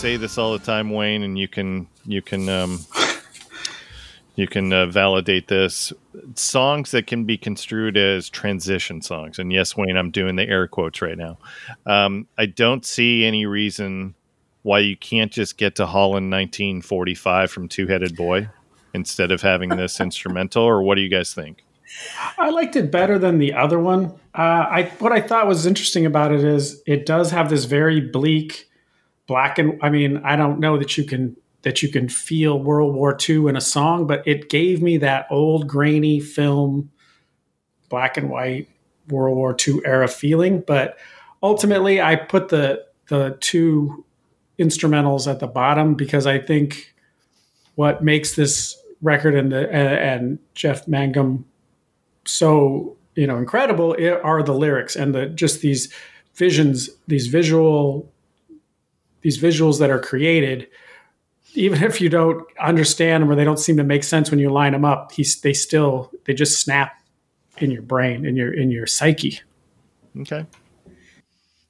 [0.07, 2.79] Say this all the time, Wayne, and you can you can um,
[4.37, 5.91] you can uh, validate this.
[6.35, 10.65] Songs that can be construed as transition songs, and yes, Wayne, I'm doing the air
[10.65, 11.37] quotes right now.
[11.85, 14.15] Um, I don't see any reason
[14.61, 18.47] why you can't just get to Holland 1945 from Two Headed Boy
[18.93, 20.63] instead of having this instrumental.
[20.63, 21.65] Or what do you guys think?
[22.37, 24.13] I liked it better than the other one.
[24.33, 27.99] Uh, I what I thought was interesting about it is it does have this very
[27.99, 28.67] bleak
[29.27, 32.95] black and I mean I don't know that you can that you can feel World
[32.95, 36.89] War II in a song, but it gave me that old grainy film,
[37.89, 38.69] black and white
[39.09, 40.63] World War II era feeling.
[40.65, 40.97] But
[41.43, 44.05] ultimately, I put the the two
[44.59, 46.93] instrumentals at the bottom because I think
[47.75, 51.45] what makes this record and the and Jeff Mangum
[52.25, 55.93] so you know incredible are the lyrics and the just these
[56.33, 58.11] visions, these visual
[59.27, 60.67] these visuals that are created
[61.53, 64.49] even if you don't understand them or they don't seem to make sense when you
[64.49, 67.01] line them up he's, they still they just snap
[67.57, 69.41] in your brain in your in your psyche
[70.21, 70.45] Okay.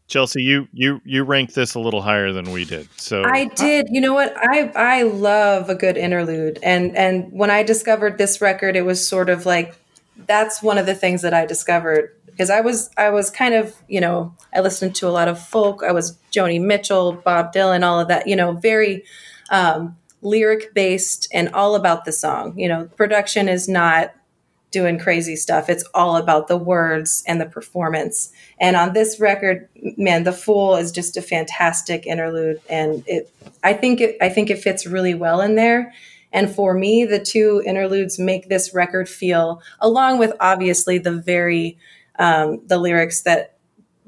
[0.08, 2.88] Chelsea, you you you ranked this a little higher than we did.
[2.96, 3.88] So I did.
[3.90, 4.34] You know what?
[4.38, 9.06] I I love a good interlude, and and when I discovered this record, it was
[9.06, 9.76] sort of like
[10.26, 13.76] that's one of the things that I discovered because I was I was kind of
[13.88, 15.82] you know I listened to a lot of folk.
[15.84, 18.28] I was Joni Mitchell, Bob Dylan, all of that.
[18.28, 19.04] You know, very
[19.50, 22.58] um, lyric based and all about the song.
[22.58, 24.14] You know, production is not
[24.70, 25.70] doing crazy stuff.
[25.70, 28.32] It's all about the words and the performance.
[28.60, 33.32] And on this record, man, The Fool is just a fantastic interlude and it
[33.64, 35.94] I think it I think it fits really well in there.
[36.34, 41.78] And for me, the two interludes make this record feel along with obviously the very
[42.20, 43.58] um, the lyrics that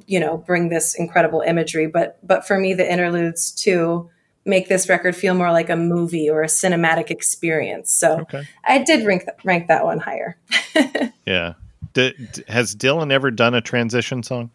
[0.07, 4.10] you know bring this incredible imagery, but but for me the interludes too
[4.45, 7.91] make this record feel more like a movie or a cinematic experience.
[7.91, 8.47] So Okay.
[8.64, 10.38] I did rank rank that one higher.
[11.26, 11.53] yeah.
[11.93, 14.49] D- d- has Dylan ever done a transition song?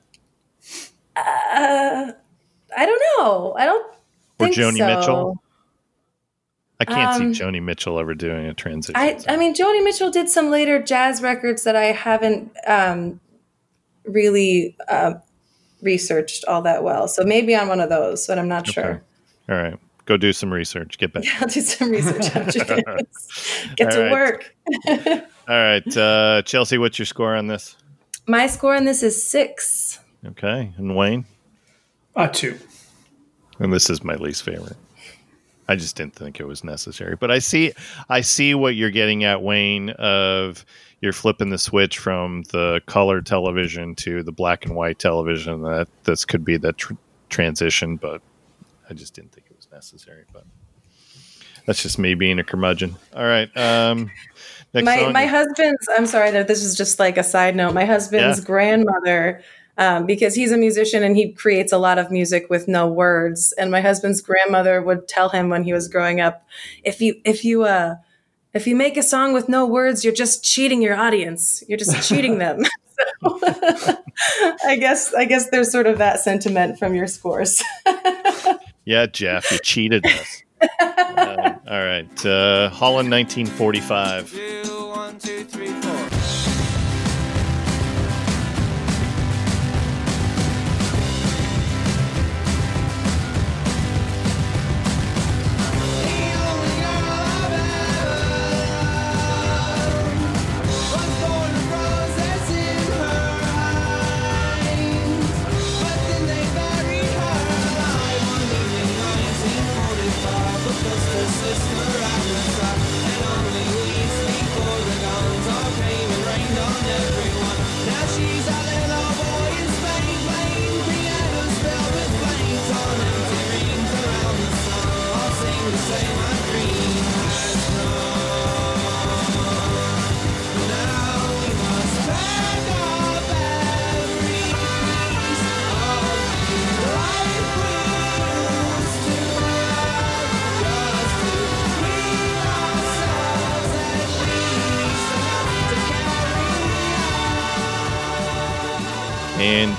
[1.17, 2.13] Uh,
[2.77, 3.55] I don't know.
[3.57, 3.87] I don't
[4.41, 4.87] Or Joni so.
[4.87, 5.43] Mitchell?
[6.81, 8.97] I can't Um, see Joni Mitchell ever doing a transition.
[8.97, 9.19] I.
[9.29, 13.21] I mean, Joni Mitchell did some later jazz records that I haven't um,
[14.05, 15.15] really uh,
[15.83, 17.09] researched all that well.
[17.09, 18.73] So maybe on one of those, but I'm not Okay.
[18.73, 19.03] sure.
[19.49, 19.79] All right.
[20.07, 20.99] Go do some research.
[20.99, 21.25] Get back.
[21.25, 23.67] Yeah, I'll do some research after this.
[23.77, 24.11] Get to All right.
[24.13, 24.55] work.
[25.49, 25.97] All right.
[25.97, 27.77] Uh, Chelsea, what's your score on this?
[28.27, 29.99] My score on this is six.
[30.27, 30.73] Okay.
[30.77, 31.25] And Wayne?
[32.17, 32.59] uh, two
[33.59, 34.77] And this is my least favorite.
[35.69, 37.17] I just didn't think it was necessary.
[37.17, 37.73] But I see
[38.11, 40.65] I see what you're getting at, Wayne, of
[41.05, 45.63] you're flipping the switch from the color television to the black and white television.
[45.63, 46.95] That this could be the tr-
[47.29, 48.23] transition, but
[48.91, 50.25] I just didn't think it was necessary.
[50.33, 50.45] But
[51.67, 52.97] that's just me being a curmudgeon.
[53.15, 53.55] All right.
[53.57, 54.11] Um,
[54.73, 55.13] next my song.
[55.13, 58.45] my husband's i'm sorry that this is just like a side note my husband's Yeah.
[58.45, 59.41] grandmother
[59.79, 63.53] um, because he's a musician and he creates a lot of music with no words
[63.57, 66.45] and my husband's grandmother would tell him when he was growing up
[66.83, 67.95] if you if you uh
[68.55, 72.09] if you make a song with no words you're just cheating your audience you're just
[72.09, 72.63] cheating them
[73.23, 73.39] so,
[74.65, 77.63] i guess i guess there's sort of that sentiment from your scores
[78.85, 80.43] yeah, Jeff, you cheated us.
[80.61, 82.27] Uh, all right.
[82.27, 84.31] Uh, Holland 1945.
[84.31, 85.73] Two, one, two, three,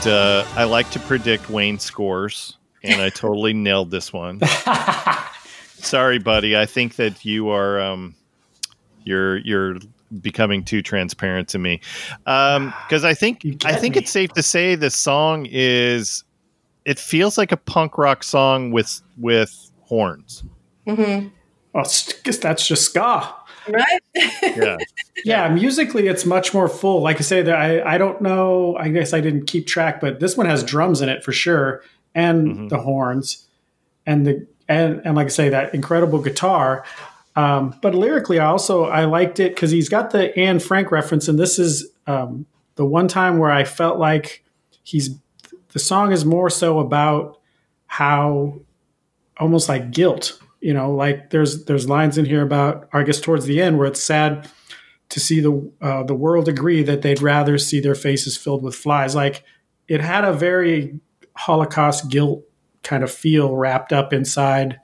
[0.08, 4.41] uh, I like to predict Wayne scores, and I totally nailed this one.
[5.76, 6.58] Sorry, buddy.
[6.58, 8.16] I think that you are um,
[9.03, 9.78] you're you're
[10.22, 11.82] becoming too transparent to me
[12.20, 14.01] because I think I think me.
[14.01, 16.24] it's safe to say the song is
[16.86, 20.43] it feels like a punk rock song with with horns.
[20.88, 21.28] Mm-hmm.
[22.24, 23.36] Guess that's just ska.
[23.70, 24.01] Right?
[24.43, 24.78] Yeah,
[25.26, 27.01] Yeah, musically, it's much more full.
[27.01, 28.76] Like I say, that I, I don't know.
[28.78, 31.82] I guess I didn't keep track, but this one has drums in it for sure,
[32.13, 32.70] and Mhm.
[32.70, 33.45] the horns,
[34.05, 36.84] and the and and like I say, that incredible guitar.
[37.36, 41.28] Um, but lyrically, I also I liked it because he's got the Anne Frank reference,
[41.28, 42.45] and this is um,
[42.76, 44.43] the one time where I felt like
[44.84, 45.18] he's
[45.74, 47.39] the song is more so about
[47.88, 48.59] how
[49.38, 50.39] almost like guilt.
[50.62, 53.88] You know, like there's there's lines in here about I guess towards the end where
[53.88, 54.49] it's sad
[55.10, 58.76] to see the uh, the world agree that they'd rather see their faces filled with
[58.76, 59.16] flies.
[59.16, 59.43] Like
[59.88, 60.99] it had a very
[61.36, 62.43] Holocaust guilt
[62.84, 64.80] kind of feel wrapped up inside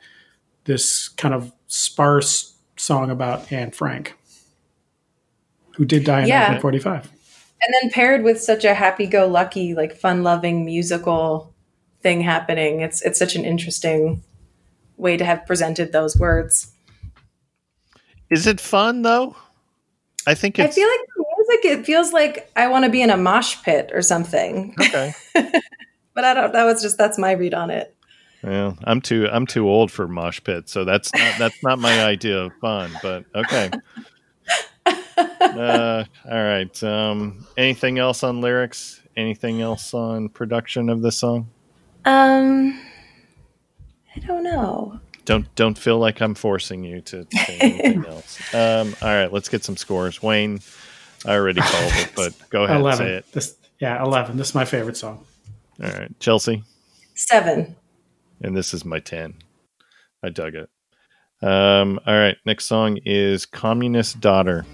[0.66, 4.18] this kind of sparse song about Anne Frank,
[5.76, 6.50] who did die in Yeah.
[6.50, 7.12] 1945.
[7.64, 11.54] And then paired with such a happy-go-lucky, like fun-loving musical
[12.02, 14.24] thing happening, it's it's such an interesting
[15.02, 16.72] way to have presented those words.
[18.30, 19.36] is it fun though?
[20.28, 23.10] I think I feel like the music it feels like I want to be in
[23.10, 24.76] a mosh pit or something.
[24.80, 25.14] okay.
[26.14, 27.96] But I don't that was just that's my read on it.
[28.44, 32.04] Yeah, I'm too I'm too old for mosh pit, so that's not that's not my
[32.04, 32.92] idea of fun.
[33.02, 33.72] But okay.
[35.42, 36.84] Uh, all right.
[36.84, 39.02] Um, anything else on lyrics?
[39.18, 41.50] Anything else on production of the song?
[42.06, 42.80] Um
[44.16, 45.00] I don't know.
[45.26, 48.54] Don't don't feel like I'm forcing you to say anything else.
[48.54, 50.22] Um, all right, let's get some scores.
[50.22, 50.60] Wayne,
[51.26, 53.06] I already called it, but go ahead and 11.
[53.06, 53.32] say it.
[53.32, 54.38] This, yeah, 11.
[54.38, 55.24] This is my favorite song.
[55.82, 56.64] All right, Chelsea,
[57.16, 57.76] Seven.
[58.42, 59.36] and this is my ten.
[60.24, 60.70] I dug it.
[61.42, 64.66] Um, all right, next song is "Communist Daughter."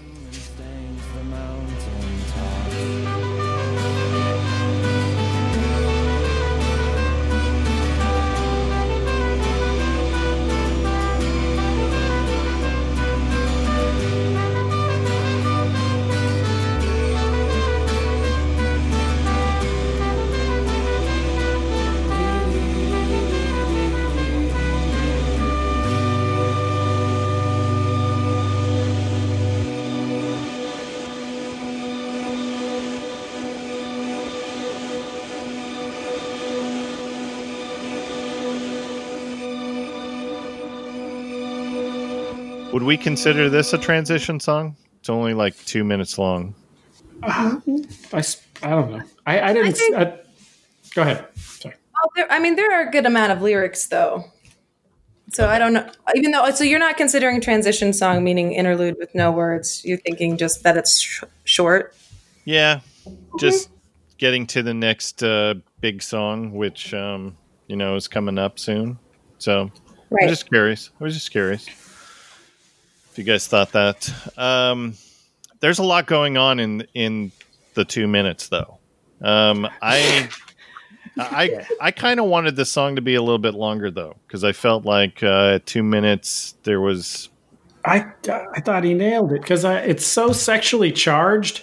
[42.72, 44.76] Would we consider this a transition song?
[45.00, 46.54] It's only like two minutes long.
[47.22, 47.60] I
[48.62, 49.02] I don't know.
[49.26, 49.72] I, I didn't.
[49.74, 50.18] think- I-
[50.94, 51.26] go ahead.
[51.36, 51.74] Sorry.
[52.02, 54.24] Oh, there, I mean, there are a good amount of lyrics, though.
[55.32, 55.88] So I don't know.
[56.14, 59.84] Even though, so you're not considering transition song, meaning interlude with no words.
[59.84, 61.94] You're thinking just that it's sh- short.
[62.44, 62.80] Yeah,
[63.38, 63.68] just
[64.16, 68.98] getting to the next uh, big song, which um, you know is coming up soon.
[69.38, 69.70] So
[70.20, 70.90] I'm just curious.
[71.00, 71.87] I was just curious if
[73.18, 74.10] you guys thought that.
[74.38, 74.94] Um,
[75.60, 77.32] there's a lot going on in in
[77.74, 78.78] the two minutes, though.
[79.20, 80.28] Um, I.
[81.18, 84.44] I I kind of wanted the song to be a little bit longer though, because
[84.44, 87.28] I felt like uh, at two minutes there was
[87.84, 88.06] I
[88.54, 91.62] I thought he nailed it because it's so sexually charged.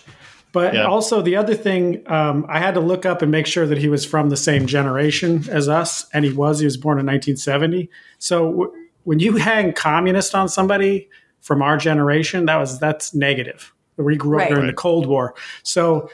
[0.52, 0.86] But Yeah.
[0.86, 3.88] also the other thing, um, I had to look up and make sure that he
[3.90, 6.60] was from the same generation as us, and he was.
[6.60, 7.90] He was born in 1970.
[8.20, 8.72] So w-
[9.04, 11.10] when you hang communist on somebody
[11.46, 13.72] from our generation, that was that's negative.
[13.98, 14.50] We grew up Right.
[14.50, 16.10] during the Cold War, so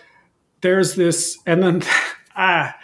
[0.59, 1.83] there's this, and then
[2.35, 2.75] ah.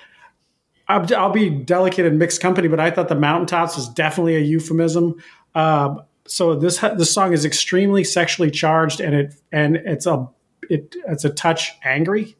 [0.89, 4.39] I'll, I'll be delicate in mixed company, but I thought the mountaintops was definitely a
[4.39, 5.21] euphemism.
[5.53, 10.29] Um, so this this song is extremely sexually charged, and it and it's a
[10.69, 12.37] it it's a touch angry.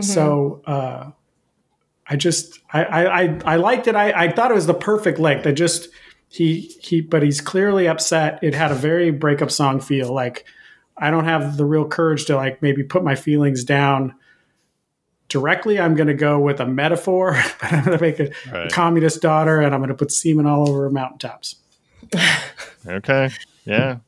[0.00, 1.10] So uh,
[2.08, 3.94] I just I, I I I liked it.
[3.94, 5.46] I, I thought it was the perfect length.
[5.46, 5.88] I just
[6.30, 8.38] he he but he's clearly upset.
[8.42, 10.14] It had a very breakup song feel.
[10.14, 10.44] Like
[10.96, 14.14] I don't have the real courage to like maybe put my feelings down
[15.28, 15.80] directly.
[15.80, 19.20] I'm going to go with a metaphor, but I'm going to make a, a communist
[19.20, 21.56] daughter, and I'm going to put semen all over mountaintops.
[22.86, 23.30] Okay.
[23.64, 23.98] Yeah.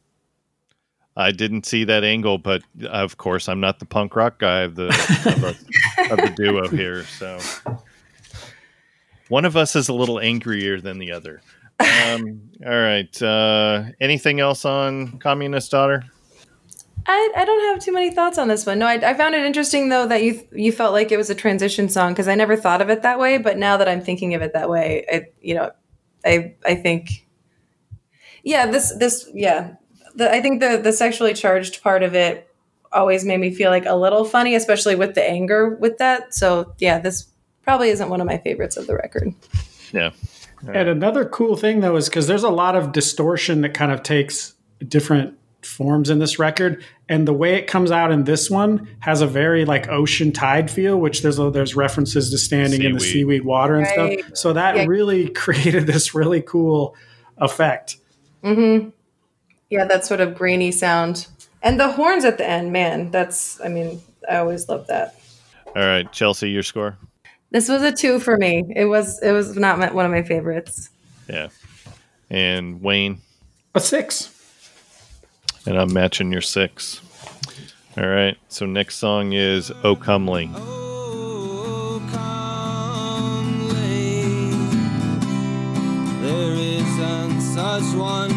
[1.14, 4.76] I didn't see that angle, but of course, I'm not the punk rock guy of
[4.76, 7.04] the of, a, of the duo here.
[7.04, 7.38] So
[9.28, 11.42] one of us is a little angrier than the other.
[11.82, 13.22] Um, all right.
[13.22, 16.04] Uh, anything else on Communist Daughter?
[17.06, 18.78] I, I don't have too many thoughts on this one.
[18.78, 21.34] No, I, I found it interesting though that you you felt like it was a
[21.34, 23.38] transition song because I never thought of it that way.
[23.38, 25.72] But now that I'm thinking of it that way, I you know,
[26.24, 27.26] I I think,
[28.44, 29.74] yeah, this this yeah,
[30.14, 32.48] the, I think the the sexually charged part of it
[32.92, 36.34] always made me feel like a little funny, especially with the anger with that.
[36.34, 37.26] So yeah, this
[37.62, 39.34] probably isn't one of my favorites of the record.
[39.92, 40.10] Yeah.
[40.66, 44.02] And another cool thing though is because there's a lot of distortion that kind of
[44.02, 44.54] takes
[44.86, 49.20] different forms in this record, and the way it comes out in this one has
[49.20, 53.00] a very like ocean tide feel, which there's a, there's references to standing in the
[53.00, 53.12] Seaweed.
[53.12, 54.20] seaweed water and Right.
[54.20, 54.36] stuff.
[54.36, 54.84] So that Yeah.
[54.86, 56.96] really created this really cool
[57.38, 57.96] effect.
[58.42, 58.88] Mm-hmm.
[59.70, 61.26] Yeah, that sort of grainy sound.
[61.62, 65.14] And the horns at the end, man, that's, I mean, I always love that.
[65.76, 66.98] All right, Chelsea, your score.
[67.52, 68.64] This was a two for me.
[68.74, 70.88] It was, it was not my, one of my favorites.
[71.28, 71.48] Yeah.
[72.30, 73.20] And Wayne,
[73.74, 74.30] A six.
[75.66, 77.00] and I'm matching your six.
[77.98, 78.38] All right.
[78.48, 82.00] So next song is "O Comely." Oh,
[86.22, 88.30] there isn't such one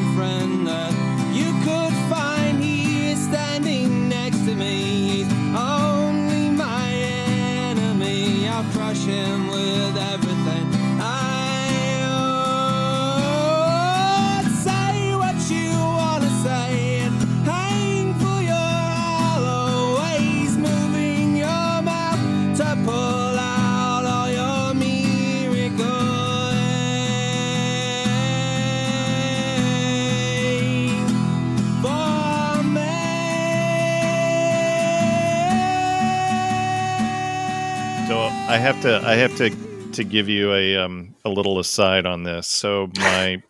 [38.48, 39.50] I have to I have to
[39.94, 42.48] to give you a um a little aside on this.
[42.48, 43.42] So my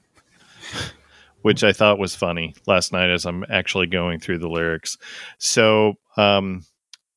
[1.42, 4.98] which I thought was funny last night as I'm actually going through the lyrics.
[5.38, 6.66] So um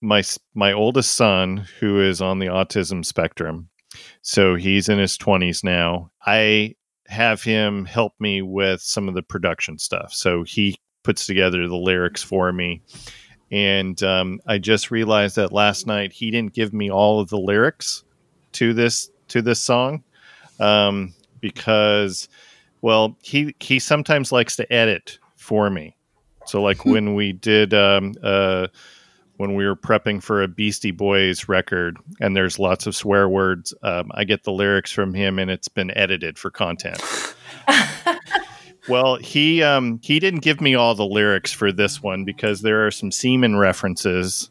[0.01, 0.25] my
[0.55, 3.69] my oldest son who is on the autism spectrum.
[4.23, 6.11] So he's in his 20s now.
[6.27, 6.75] I
[7.07, 10.13] have him help me with some of the production stuff.
[10.13, 12.83] So he puts together the lyrics for me
[13.51, 17.39] and um, I just realized that last night he didn't give me all of the
[17.39, 18.05] lyrics
[18.53, 20.03] to this to this song
[20.61, 22.29] um, because,
[22.83, 25.97] well, he he sometimes likes to edit for me.
[26.47, 28.69] So, like when we did um, uh,
[29.37, 33.73] when we were prepping for a Beastie Boys record, and there's lots of swear words,
[33.83, 37.03] um, I get the lyrics from him, and it's been edited for content.
[38.89, 42.87] Well, he um, he didn't give me all the lyrics for this one because there
[42.87, 44.51] are some semen references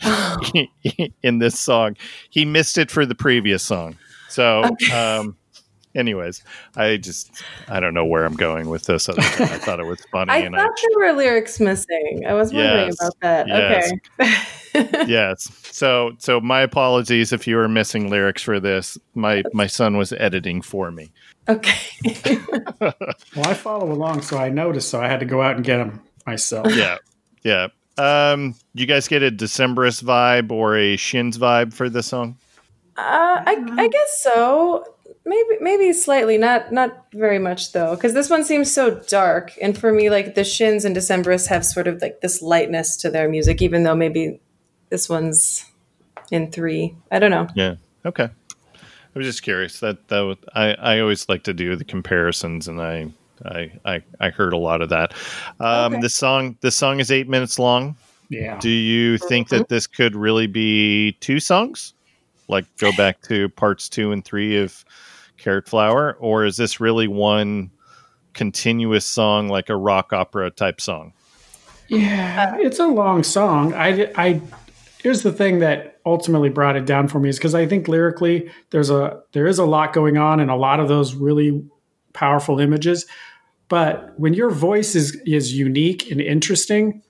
[1.22, 1.96] in this song.
[2.30, 3.96] He missed it for the previous song.
[4.28, 5.36] So, um,
[5.94, 6.42] anyways,
[6.76, 9.08] I just I don't know where I'm going with this.
[9.08, 12.24] Other I thought it was funny, I thought I there were lyrics missing.
[12.26, 13.48] I was wondering Yes, about that.
[13.48, 13.92] yes.
[14.74, 15.04] Okay.
[15.06, 15.50] yes.
[15.70, 18.98] So so my apologies if you were missing lyrics for this.
[19.14, 21.10] My my son was editing for me.
[21.48, 22.38] Okay.
[22.80, 25.78] Well, I follow along, so I noticed, so I had to go out and get
[25.78, 26.72] them myself.
[26.74, 26.98] Yeah,
[27.42, 27.68] yeah.
[27.98, 32.38] Um, you guys get a Decemberist vibe or a Shins vibe for this song?
[32.96, 34.84] Uh, I, I guess so.
[35.24, 39.52] Maybe maybe slightly, not not very much though, because this one seems so dark.
[39.60, 43.10] And for me, like the Shins and Decemberists have sort of like this lightness to
[43.10, 44.40] their music, even though maybe
[44.88, 45.66] this one's
[46.30, 46.96] in three.
[47.10, 47.48] I don't know.
[47.54, 47.74] Yeah.
[48.06, 48.30] Okay.
[49.14, 49.80] I was just curious.
[49.80, 53.10] That that was, I I always like to do the comparisons, and I
[53.44, 55.12] I I, I heard a lot of that.
[55.60, 56.02] Um, Okay.
[56.02, 57.96] This song this song is eight minutes long.
[58.28, 58.58] Yeah.
[58.58, 61.94] Do you think that this could really be two songs?
[62.48, 64.84] Like go back to parts two and three of
[65.38, 67.70] Carrot Flower, or is this really one
[68.34, 71.12] continuous song, like a rock opera type song?
[71.88, 73.72] Yeah, it's a long song.
[73.72, 74.40] I, I
[75.08, 78.50] here's the thing that ultimately brought it down for me is because I think lyrically
[78.68, 81.64] there's a there is a lot going on and a lot of those really
[82.12, 83.06] powerful images.
[83.68, 87.02] But when your voice is is unique and interesting,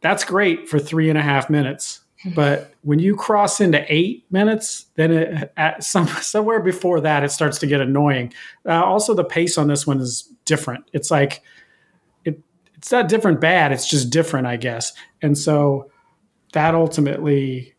[0.00, 2.00] that's great for three and a half minutes.
[2.34, 7.30] But when you cross into eight minutes, then it, at some somewhere before that, it
[7.30, 8.32] starts to get annoying.
[8.66, 10.90] Uh, also, the pace on this one is different.
[10.92, 11.40] It's like
[12.24, 12.40] it
[12.74, 14.92] it's not different bad it's just different i guess
[15.22, 15.91] and so
[16.52, 17.74] that ultimately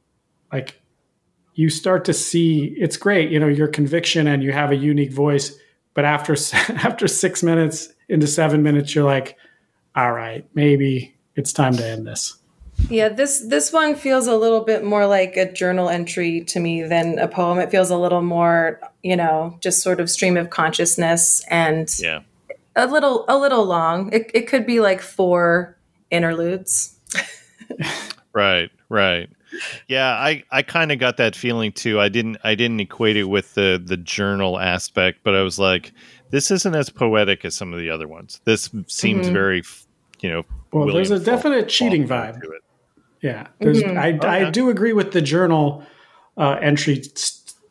[0.51, 0.79] like
[1.55, 5.11] you start to see it's great you know your conviction and you have a unique
[5.11, 5.55] voice
[5.93, 6.33] but after
[6.75, 9.37] after six minutes into seven minutes you're like
[9.95, 12.37] all right maybe it's time to end this
[12.89, 16.81] Yeah, this this one feels a little bit more like a journal entry to me
[16.83, 17.59] than a poem.
[17.59, 22.21] It feels a little more, you know, just sort of stream of consciousness and Yeah.
[22.75, 24.11] a little a little long.
[24.11, 25.77] It it could be like four
[26.09, 26.97] interludes.
[28.33, 29.29] Right, right.
[29.87, 31.99] Yeah, I, I kind of got that feeling too.
[31.99, 35.93] I didn't I didn't equate it with the the journal aspect, but I was like,
[36.31, 38.41] this isn't as poetic as some of the other ones.
[38.45, 39.33] This seems Mhm.
[39.33, 39.63] very,
[40.21, 40.43] you know.
[40.71, 42.41] Well, there's a William definite cheating Faulkner vibe.
[42.41, 42.61] to it.
[43.21, 44.23] Yeah, there's, Mhm.
[44.25, 45.85] I, I do agree with the journal
[46.35, 47.03] uh, entry,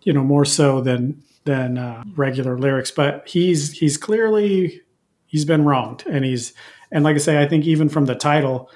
[0.04, 2.92] you know, more so than than uh, regular lyrics.
[2.92, 4.80] But he's he's clearly
[5.26, 6.52] he's been wronged, and he's
[6.92, 8.70] and like I say, I think even from the title,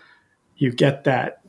[0.56, 1.42] you get that.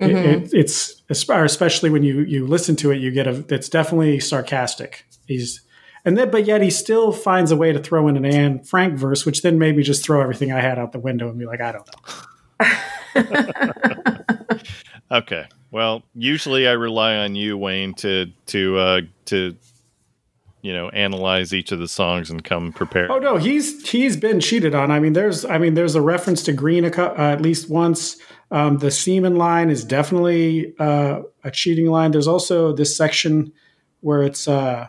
[0.00, 0.24] It, Mhm.
[0.46, 3.44] it, it's especially when you you listen to it, you get a.
[3.48, 5.04] It's definitely sarcastic.
[5.26, 5.60] He's
[6.04, 8.94] and then, but yet he still finds a way to throw in an Anne Frank
[8.94, 11.44] verse, which then made me just throw everything I had out the window and be
[11.46, 13.44] like, I don't know.
[15.10, 15.46] Okay.
[15.70, 19.56] Well, usually I rely on you, Wayne, to to uh, to
[20.60, 23.10] you know analyze each of the songs and come prepared.
[23.10, 24.90] Oh no, he's he's been cheated on.
[24.90, 27.70] I mean, there's I mean, there's a reference to Green a, cou- uh, at least
[27.70, 28.18] once.
[28.50, 32.12] Um, the semen line is definitely uh, a cheating line.
[32.12, 33.52] There's also this section
[34.00, 34.88] where it's uh,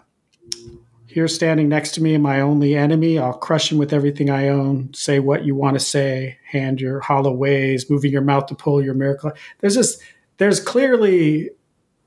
[1.07, 3.17] here standing next to me, my only enemy.
[3.17, 4.93] I'll crush him with everything I own.
[4.93, 6.37] Say what you want to say.
[6.45, 9.31] Hand your hollow ways, moving your mouth to pull your miracle.
[9.59, 10.01] There's just
[10.37, 11.49] there's clearly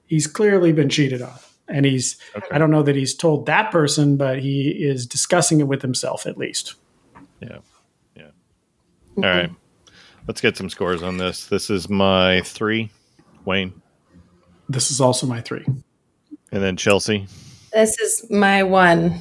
[0.07, 1.39] he's clearly been cheated on,
[1.69, 2.47] and he's Okay.
[2.51, 6.27] I don't know that he's told that person, but he is discussing it with himself
[6.27, 6.77] at least.
[7.41, 7.59] Yeah.
[8.17, 8.31] Yeah.
[9.17, 9.51] All right.
[10.33, 11.45] Let's get some scores on this.
[11.45, 12.89] This is my three,
[13.45, 13.83] Wayne,
[14.67, 15.67] This is also my three.
[15.67, 17.27] and then Chelsea.
[17.75, 19.21] This is my one.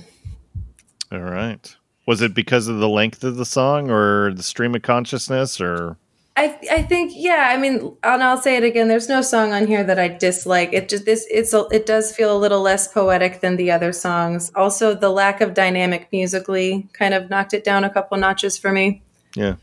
[1.11, 1.75] All right.
[2.07, 5.97] Was it because of the length of the song or the stream of consciousness or
[6.37, 7.49] I I think yeah.
[7.49, 8.87] I mean, and I'll say it again.
[8.87, 10.71] There's no song on here that I dislike.
[10.71, 13.91] It just this it's a, it does feel a little less poetic than the other
[13.91, 14.49] songs.
[14.55, 18.71] Also, the lack of dynamic musically kind of knocked it down a couple notches for
[18.71, 19.01] me.
[19.35, 19.55] yeah.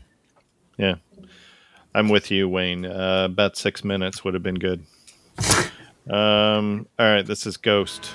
[0.77, 0.95] Yeah.
[1.93, 2.85] I'm with you, Wayne.
[2.85, 4.85] Uh, about six minutes would have been good.
[6.09, 8.11] Um, all right, this is Ghost.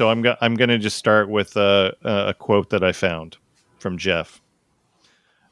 [0.00, 3.36] So I'm go- I'm going to just start with uh, a quote that I found
[3.78, 4.40] from Jeff.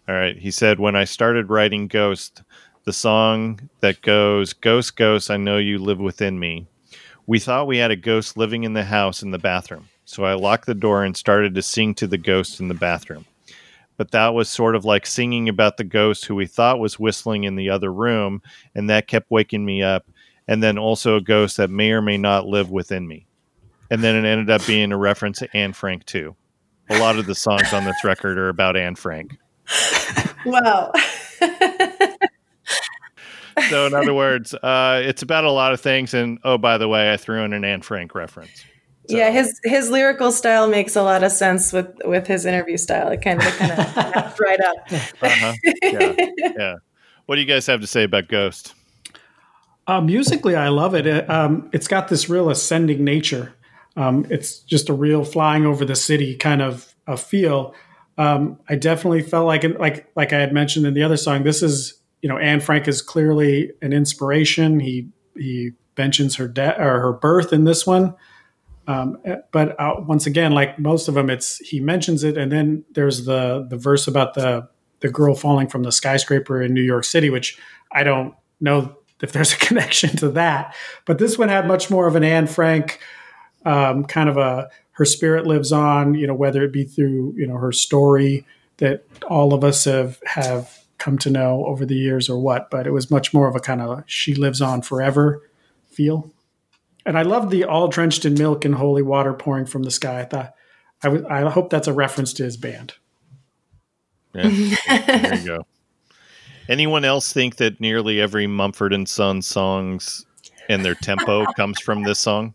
[0.08, 2.42] All right, he said, "When I started writing Ghost,
[2.84, 6.66] the song that goes Ghost, Ghost, I know you live within me.
[7.26, 10.32] We thought we had a ghost living in the house in the bathroom, so I
[10.32, 13.26] locked the door and started to sing to the ghost in the bathroom.
[13.98, 17.44] But that was sort of like singing about the ghost who we thought was whistling
[17.44, 18.40] in the other room,
[18.74, 20.06] and that kept waking me up."
[20.50, 23.27] And then also a ghost that may or may not live within me
[23.90, 26.36] and then it ended up being a reference to Anne Frank too.
[26.90, 29.36] A lot of the songs on this record are about Anne Frank.
[30.46, 30.92] Wow.
[33.68, 36.14] So, in other words, uh, it's about a lot of things.
[36.14, 38.64] And oh, by the way, I threw in an Anne Frank reference.
[39.08, 43.08] yeah, his his lyrical style makes a lot of sense with with his interview style.
[43.08, 44.76] It kind of kind of right up.
[45.22, 45.52] Uh-huh.
[45.82, 46.14] Yeah,
[46.56, 46.74] yeah.
[47.26, 48.74] What do you guys have to say about Ghost?
[49.86, 51.06] Uh, musically, I love it.
[51.06, 53.54] it um, it's got this real ascending nature.
[53.98, 57.74] Um, it's just a real flying over the city kind of a feel.
[58.16, 61.42] Um, I definitely felt like, like, like I had mentioned in the other song.
[61.42, 64.80] This is, you know, Anne Frank is clearly an inspiration.
[64.80, 68.14] He he mentions her death or her birth in this one.
[68.86, 69.18] Um,
[69.52, 73.24] but uh, once again, like most of them, it's he mentions it, and then there's
[73.24, 74.68] the the verse about the
[75.00, 77.58] the girl falling from the skyscraper in New York City, which
[77.92, 80.74] I don't know if there's a connection to that.
[81.04, 83.00] But this one had much more of an Anne Frank
[83.68, 87.46] um, kind of a her spirit lives on, you know, whether it be through you
[87.46, 88.44] know her story
[88.78, 92.70] that all of us have have come to know over the years or what.
[92.70, 95.42] But it was much more of a kind of she lives on forever
[95.90, 96.32] feel.
[97.04, 100.20] And I love the all drenched in milk and holy water pouring from the sky.
[100.20, 100.54] I thought
[101.02, 102.94] I hope that's a reference to his band.
[104.34, 104.48] Yeah,
[104.88, 105.66] there you go.
[106.68, 110.26] Anyone else think that nearly every Mumford and Sons songs
[110.68, 112.52] and their tempo comes from this song?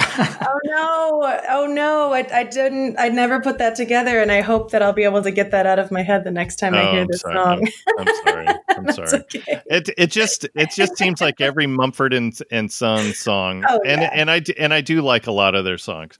[0.00, 1.40] Oh no!
[1.48, 2.12] Oh no!
[2.12, 2.96] I, I didn't.
[2.98, 5.66] I never put that together, and I hope that I'll be able to get that
[5.66, 7.36] out of my head the next time I Oh, hear I'm this sorry.
[7.36, 7.68] song.
[7.98, 8.46] I'm, sorry.
[8.68, 9.20] I'm sorry.
[9.34, 9.62] okay.
[9.66, 14.02] It it just it just seems like every Mumford and and Son song, Oh, and
[14.02, 14.10] yeah.
[14.12, 16.18] and I do- and I do like a lot of their songs.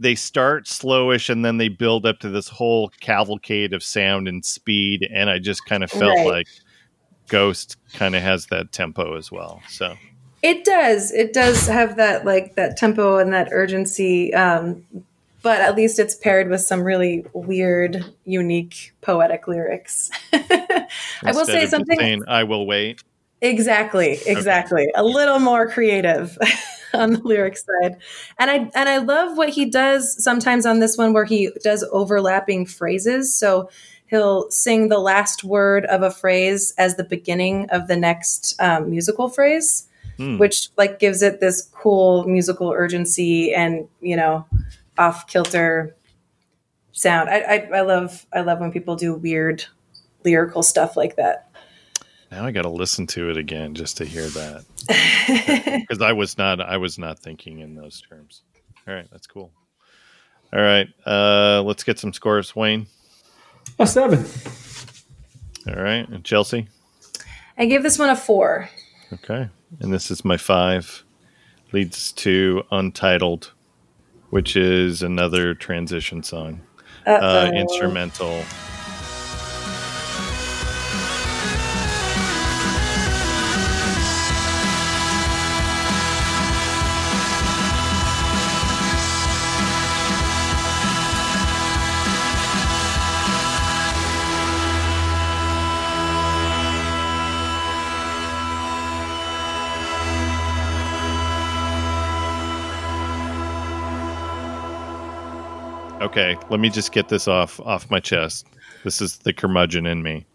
[0.00, 4.44] They start slowish and then they build up to this whole cavalcade of sound and
[4.44, 6.26] speed, and I just kind of felt Right.
[6.26, 6.46] like
[7.28, 9.60] Ghost kind of has that tempo as well.
[9.68, 9.94] So
[10.42, 11.12] It does.
[11.12, 14.32] It does have that like that tempo and that urgency.
[14.34, 14.84] Um,
[15.42, 20.10] but at least it's paired with some really weird, unique poetic lyrics.
[20.32, 20.88] I
[21.26, 23.02] will say something saying, "I will wait."
[23.40, 24.88] Exactly, exactly.
[24.96, 26.36] A little more creative
[26.94, 27.96] on the lyric side.
[28.38, 31.84] And I and I love what he does sometimes on this one where he does
[31.92, 33.32] overlapping phrases.
[33.34, 33.70] So
[34.06, 38.90] he'll sing the last word of a phrase as the beginning of the next um,
[38.90, 39.87] musical phrase,
[40.18, 40.36] Hmm.
[40.36, 44.46] which like gives it this cool musical urgency and you know
[44.98, 45.94] off kilter
[46.90, 47.30] sound.
[47.30, 49.64] I, I I love I love when people do weird
[50.24, 51.48] lyrical stuff like that.
[52.30, 54.64] Now I got to listen to it again just to hear that
[55.80, 58.42] because I was not I was not thinking in those terms.
[58.86, 59.52] All right, that's cool.
[60.52, 62.86] All right, uh, let's get some scores, Wayne.
[63.78, 64.24] A seven.
[65.68, 66.68] All right, and Chelsea.
[67.56, 68.68] I gave this one a four.
[69.12, 69.48] Okay,
[69.80, 71.04] and this is my five.
[71.72, 73.52] Leads to Untitled,
[74.30, 76.60] which is another transition song,
[77.06, 78.42] uh, instrumental.
[106.00, 108.46] Okay, let me just get this off off my chest.
[108.84, 110.26] This is the curmudgeon in me.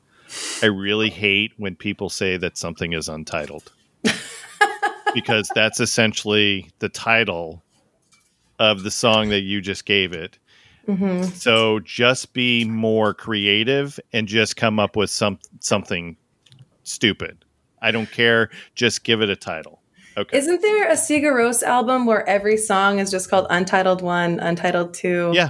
[0.62, 3.72] I really hate when people say that something is untitled.
[5.14, 7.64] because that's essentially the title
[8.60, 10.38] of the song that you just gave it.
[10.88, 11.32] Mhm.
[11.32, 16.18] So just be more creative and just come up with some something
[16.84, 17.46] stupid.
[17.82, 19.80] I don't care, just give it a title.
[20.18, 20.38] Okay.
[20.38, 24.94] Isn't there a Sigur Rós album where every song is just called Untitled One, Untitled
[24.94, 25.32] Two?
[25.34, 25.50] Yeah.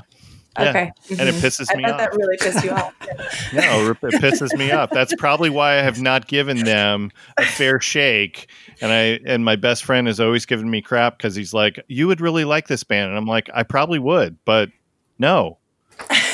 [0.60, 0.70] Yeah.
[0.70, 0.92] Okay.
[1.10, 1.42] and it Mhm.
[1.42, 1.98] pisses I me bet off.
[2.00, 2.94] that really pissed you off.
[3.54, 4.92] No, it pisses me off.
[4.92, 8.48] That's probably why I have not given them a fair shake.
[8.80, 12.06] And I and my best friend has always given me crap because he's like, "You
[12.08, 14.70] would really like this band," and I'm like, "I probably would, but
[15.18, 15.58] no."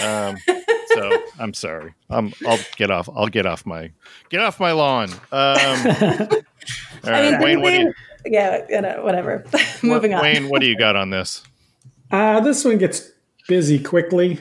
[0.03, 0.35] Um,
[0.95, 1.93] so I'm sorry.
[2.10, 3.07] I'm, I'll get off.
[3.15, 3.91] I'll get off my
[4.30, 5.11] get off my lawn.
[5.11, 5.56] Um, all
[7.06, 7.93] right, I mean, Wayne, what do you,
[8.25, 9.45] yeah, you know, whatever.
[9.83, 10.21] Moving on.
[10.21, 11.43] Wayne, what do you got on this?
[12.11, 13.09] Uh, this one gets
[13.47, 14.39] busy quickly,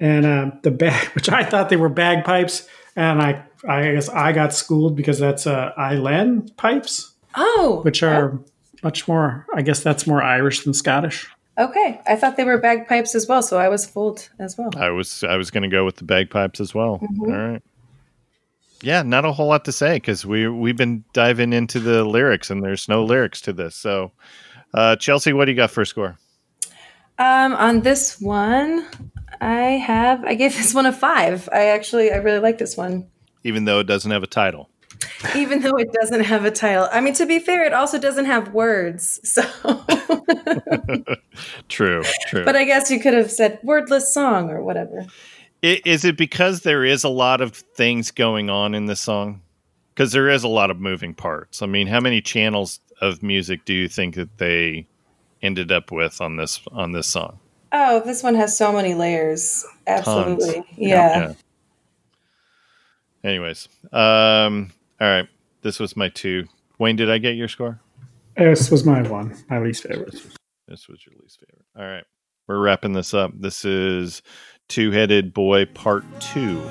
[0.00, 4.32] and uh, the bag, which I thought they were bagpipes, and I, I guess I
[4.32, 8.38] got schooled because that's uh, Uilleann pipes, Oh, which are
[8.82, 9.46] much more.
[9.54, 11.28] I guess that's more Irish than Scottish.
[11.58, 12.00] okay.
[12.06, 14.70] I thought they were bagpipes as well, so I was fooled as well.
[14.76, 17.00] I was I was going to go with the bagpipes as well.
[17.20, 17.62] All right.
[18.82, 22.50] Yeah, not a whole lot to say because we we've been diving into the lyrics
[22.50, 23.76] and there's no lyrics to this.
[23.76, 24.12] So,
[24.72, 26.18] uh, Chelsea, what do you got for a score?
[27.18, 28.86] Um, on this one,
[29.40, 31.48] I have I gave this one a five.
[31.52, 33.08] I actually I really like this one.
[33.44, 34.70] Even though it doesn't have a title.
[35.36, 36.88] Even though it doesn't have a title.
[36.92, 39.20] I mean, to be fair, it also doesn't have words.
[39.30, 39.42] So
[41.68, 42.44] True, true.
[42.44, 45.06] But I guess you could have said wordless song or whatever.
[45.62, 49.42] I- is it because there is a lot of things going on in this song?
[49.94, 51.62] Because there is a lot of moving parts.
[51.62, 54.86] I mean, how many channels of music do you think that they
[55.42, 57.38] ended up with on this on this song?
[57.72, 59.64] Oh, this one has so many layers.
[59.86, 60.64] Absolutely.
[60.76, 61.34] Yeah.
[63.22, 65.28] Anyways, um, all right.
[65.62, 66.46] This was my two.
[66.78, 67.78] Wayne, did I get your score?
[68.36, 70.14] This was my one, my least favorite.
[70.66, 71.66] This was your least favorite.
[71.76, 72.04] All right.
[72.46, 73.32] We're wrapping this up.
[73.38, 74.22] This is
[74.70, 76.62] Two Headed Boy Part 2.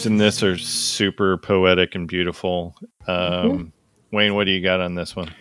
[0.00, 2.74] Words in this are super poetic and beautiful.
[3.06, 3.72] Um,
[4.12, 5.32] Wayne, what do you got on this one?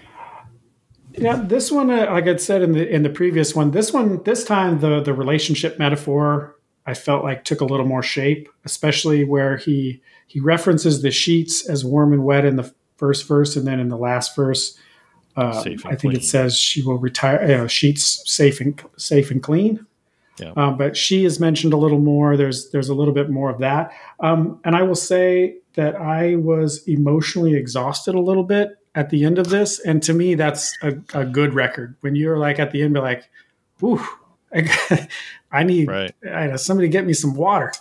[1.13, 4.21] Yeah, this one, uh, like I said in the in the previous one, this one,
[4.23, 6.55] this time the the relationship metaphor,
[6.85, 11.67] I felt like took a little more shape, especially where he he references the sheets
[11.67, 14.77] as warm and wet in the first verse, and then in the last verse,
[15.35, 16.15] uh, I think clean.
[16.15, 19.85] it says she will retire you know, sheets safe and safe and clean.
[20.39, 20.53] Yeah.
[20.55, 22.37] Um, but she is mentioned a little more.
[22.37, 26.35] There's there's a little bit more of that, um, and I will say that I
[26.35, 30.75] was emotionally exhausted a little bit at the end of this, and to me, that's
[30.81, 31.95] a, a good record.
[32.01, 33.29] When you're like at the end, be like,
[33.79, 34.01] "Whew,
[34.53, 35.07] I,
[35.51, 36.13] I need Right.
[36.29, 37.71] I know, somebody get me some water."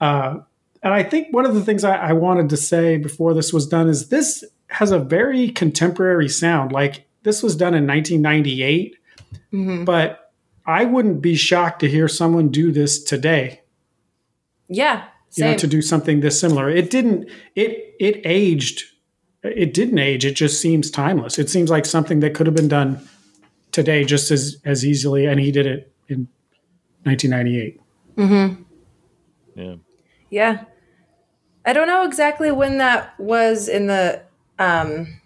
[0.00, 0.38] Uh,
[0.82, 3.66] and I think one of the things I, I wanted to say before this was
[3.66, 6.72] done is this has a very contemporary sound.
[6.72, 8.96] Like this was done in 1998,
[9.52, 9.84] Mhm.
[9.84, 10.27] but
[10.68, 13.62] I wouldn't be shocked to hear someone do this today.
[14.68, 15.06] Yeah.
[15.34, 16.68] You know, to do something this similar.
[16.68, 17.30] It didn't.
[17.56, 18.84] It it aged.
[19.42, 20.26] It didn't age.
[20.26, 21.38] It just seems timeless.
[21.38, 23.00] It seems like something that could have been done
[23.72, 25.24] today just as as easily.
[25.24, 26.28] And he did it in
[27.04, 27.80] 1998.
[29.54, 29.74] Yeah.
[30.28, 30.64] Yeah.
[31.64, 34.22] I don't know exactly when that was in the
[34.58, 35.20] um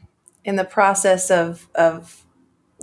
[0.44, 2.21] in the process of of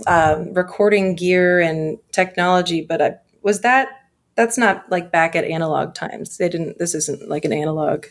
[0.06, 3.88] um, recording gear and technology, but I, was that
[4.36, 6.36] that's not like back at analog times.
[6.38, 6.78] They didn't.
[6.78, 8.06] This isn't like an analog.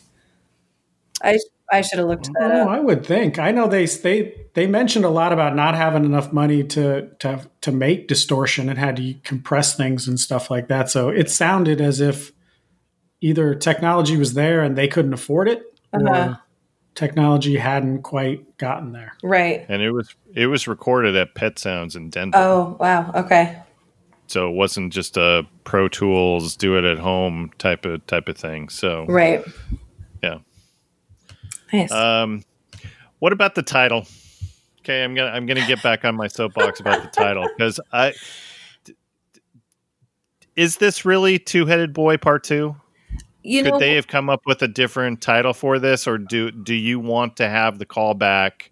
[1.24, 1.38] I
[1.72, 2.68] I should have looked that Oh, up.
[2.70, 3.38] I would think.
[3.40, 7.48] I know they they they mentioned a lot about not having enough money to to
[7.62, 10.90] to make distortion and had to compress things and stuff like that.
[10.90, 12.32] So it sounded as if
[13.22, 15.62] either technology was there and they couldn't afford it,
[15.94, 16.08] Uh-huh.
[16.30, 16.40] or
[17.00, 19.14] technology hadn't quite gotten there.
[19.24, 19.66] Right.
[19.70, 22.38] And it was it was recorded at Pet Sounds in Denver.
[22.38, 23.12] Oh wow.
[23.16, 23.58] Okay.
[24.28, 28.38] so it wasn't just a Pro Tools do it at home type of type of
[28.38, 28.70] thing.
[28.70, 29.44] So Right.
[30.22, 30.40] yeah.
[31.74, 31.92] Nice.
[31.92, 32.44] Um,
[33.20, 34.06] what about the title?
[34.82, 38.14] Okay, I'm gonna I'm gonna get back on my soapbox about the title because I
[38.86, 38.96] d-
[39.34, 39.42] d-
[40.56, 42.76] is this really Two Headed Boy Part Two?
[43.50, 46.52] You Could know, they have come up with a different title for this, or do
[46.52, 48.70] do you want to have the callback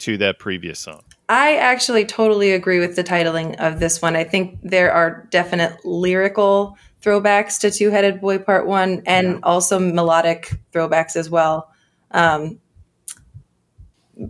[0.00, 1.02] to that previous song?
[1.28, 4.16] I actually totally agree with the titling of this one.
[4.16, 9.78] I think there are definite lyrical throwbacks to Two Headed Boy Part One and also
[9.78, 11.70] melodic throwbacks as well.
[12.10, 12.58] Um,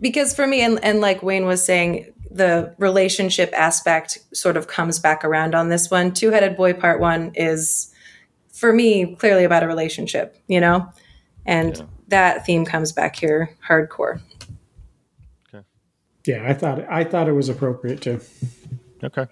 [0.01, 4.99] because for me, and, and like Wayne was saying, the relationship aspect sort of comes
[4.99, 6.13] back around on this one.
[6.13, 7.95] Two Headed Boy Part One is,
[8.59, 10.91] for me, clearly about a relationship, you know?
[11.47, 11.85] And Yeah.
[12.09, 14.21] that theme comes back here hardcore.
[15.53, 15.65] okay
[16.27, 18.21] Yeah, I thought I thought it was appropriate too.
[19.03, 19.27] Okay.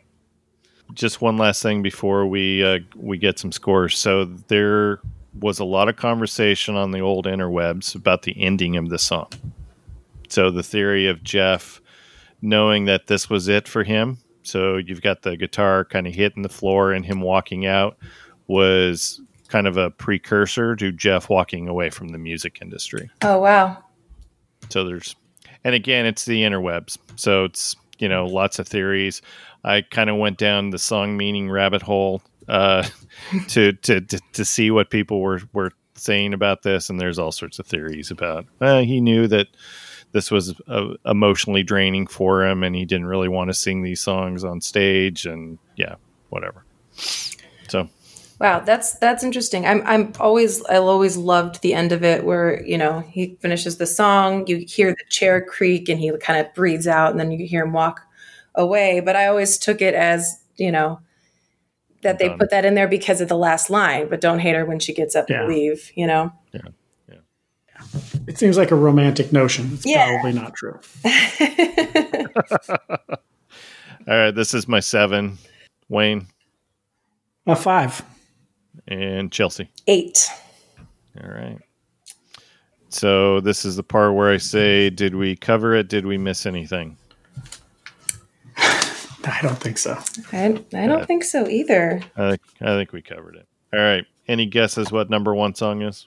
[0.95, 3.99] Just one last thing before we uh, we get some scores.
[3.99, 5.01] So there
[5.41, 9.29] was a lot of conversation on the old interwebs about the ending of the song.
[10.29, 11.81] So the theory of Jeff
[12.41, 14.19] knowing that this was it for him.
[14.43, 17.97] So you've got the guitar kind of hitting the floor and him walking out
[18.47, 23.11] was kind of a precursor to Jeff walking away from the music industry.
[23.23, 23.83] Oh, wow.
[24.71, 25.15] So there's,
[25.65, 26.99] and again, it's the interwebs.
[27.17, 29.23] So it's, you know, lots of theories.
[29.65, 32.87] I kind of went down the song meaning rabbit hole uh,
[33.49, 36.91] to, to, to, to see what people were, were saying about this.
[36.91, 39.49] And there's all sorts of theories about, uh, he knew that
[40.13, 44.01] this was uh, emotionally draining for him and he didn't really want to sing these
[44.01, 45.97] songs on stage and yeah,
[46.31, 46.65] whatever.
[47.69, 47.89] So
[48.39, 49.67] Wow, that's that's interesting.
[49.67, 53.79] I'm I'm always I always loved the end of it where you know he finishes
[53.79, 57.31] the song, you hear the chair creak, and he kind of breathes out, and then
[57.31, 58.03] you hear him walk
[58.55, 59.01] away.
[59.01, 61.01] But I always took it as you know
[62.03, 62.39] that they Done.
[62.39, 64.09] put that in there because of the last line.
[64.09, 65.43] But don't hate her when she gets up Yeah.
[65.43, 65.91] to leave.
[65.95, 66.33] You know.
[66.53, 66.61] Yeah.
[68.27, 69.71] It seems like a romantic notion.
[69.75, 70.09] It's Yeah.
[70.21, 70.79] probably not true.
[72.69, 72.77] all
[74.07, 75.39] right, this is my seven.
[75.89, 76.27] Wayne
[77.47, 78.03] A five.
[78.89, 79.71] And Chelsea.
[79.87, 80.29] Eight.
[81.23, 81.59] All right.
[82.89, 85.89] So this is the part where I say, did we cover it?
[85.89, 86.97] Did we miss anything?
[88.57, 89.99] I don't think so.
[90.33, 92.01] I I don't uh, think so either.
[92.17, 93.47] I think, I think we covered it.
[93.73, 94.05] All right.
[94.29, 96.07] Any guesses what number one song is?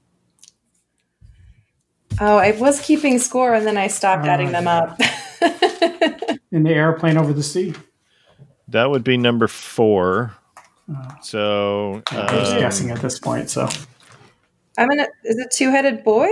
[2.22, 5.00] Oh, I was keeping score, and then I stopped Oh, adding them up.
[6.52, 7.74] In the airplane over the sea.
[8.68, 10.36] That would be number four.
[11.22, 13.50] So I'm just um, guessing at this point.
[13.50, 13.68] So
[14.78, 15.08] I'm gonna.
[15.24, 16.30] Is it two headed boy?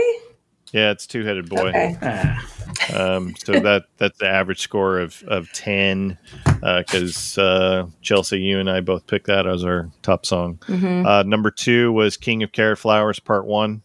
[0.73, 1.69] yeah, it's two headed boy.
[1.69, 1.97] Okay.
[2.01, 2.45] ah,
[2.93, 6.17] Um, so that that's the average score of of ten.
[6.61, 10.57] Because uh, Chelsea, you and I both picked that as our top song.
[10.67, 11.05] Mhm.
[11.05, 13.81] Uh, number two was King of Carrot Flowers Part One.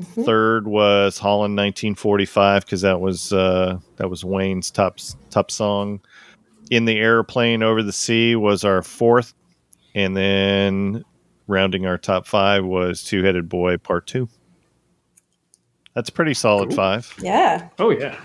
[0.00, 0.24] Mhm.
[0.24, 4.98] Third was Holland 1945 because that was uh, that was Wayne's top
[5.30, 6.00] top song.
[6.70, 9.34] In the airplane over the sea was our fourth,
[9.94, 11.04] and then
[11.46, 14.28] rounding our top five was Two Headed Boy Part Two.
[15.94, 16.76] That's a pretty solid Cool.
[16.76, 17.68] five, Yeah.
[17.78, 18.18] Oh yeah.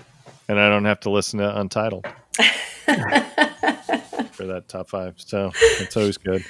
[0.48, 2.06] and I don't have to listen to Untitled
[4.32, 6.44] for that top five, so that's always good.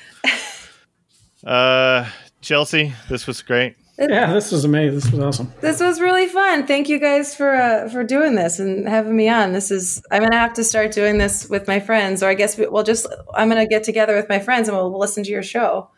[1.44, 2.08] Uh,
[2.40, 3.76] Chelsea, this was great.
[4.00, 4.94] Yeah, this was amazing.
[4.94, 5.52] This was awesome.
[5.60, 6.66] This was really fun.
[6.66, 9.52] Thank you guys for uh, for doing this and having me on.
[9.52, 12.56] This is I'm gonna have to start doing this with my friends, or I guess
[12.56, 15.42] we, we'll just I'm gonna get together with my friends and we'll listen to your
[15.42, 15.90] show.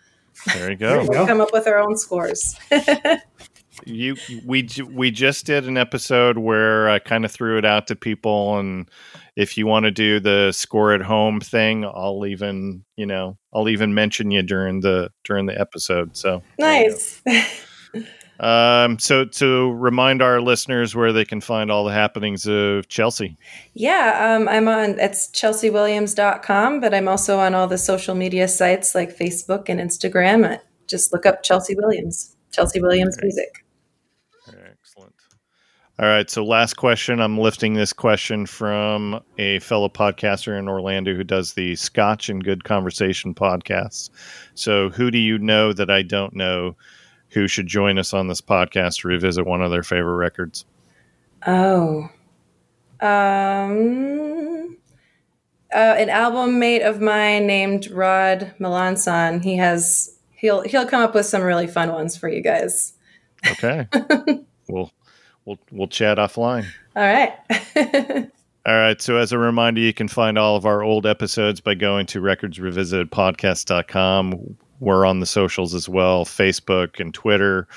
[0.47, 1.07] There you go.
[1.09, 2.57] We'll come up with our own scores.
[3.87, 7.95] you we we just did an episode where I kind of threw it out to
[7.95, 8.91] people, and
[9.37, 13.69] if you want to do the score at home thing, I'll even you know I'll
[13.69, 16.17] even mention you during the during the episode.
[16.17, 17.23] So nice.
[18.41, 23.37] Um, so to remind our listeners where they can find all the happenings of Chelsea.
[23.75, 28.95] yeah, um, I'm on it's chelseawilliams.com, but I'm also on all the social media sites
[28.95, 30.59] like Facebook and Instagram.
[30.89, 33.65] Just look up Chelsea Williams, Chelsea Williams Music.
[34.49, 35.15] Excellent.
[35.99, 36.29] All right.
[36.29, 37.21] So, last question.
[37.21, 42.43] I'm lifting this question from a fellow podcaster in Orlando who does the Scotch and
[42.43, 44.11] Good Conversation podcast.
[44.55, 46.77] So, who do you know that I don't know
[47.33, 50.65] who should join us on this podcast to revisit one of their favorite records?
[51.47, 52.09] Oh.
[53.01, 54.77] Um
[55.75, 59.43] uh, an album mate of mine named Rod Melanson.
[59.43, 62.93] He has he'll he'll come up with some really fun ones for you guys.
[63.51, 63.89] Okay.
[64.69, 64.93] we'll,
[65.45, 66.67] we'll, we'll chat offline.
[66.95, 67.33] All right.
[68.67, 69.03] All right.
[69.03, 72.21] So, as a reminder, you can find all of our old episodes by going to
[72.21, 74.57] recordsrevisitedpodcast.com.
[74.83, 77.69] We're on the socials as well Facebook and Twitter.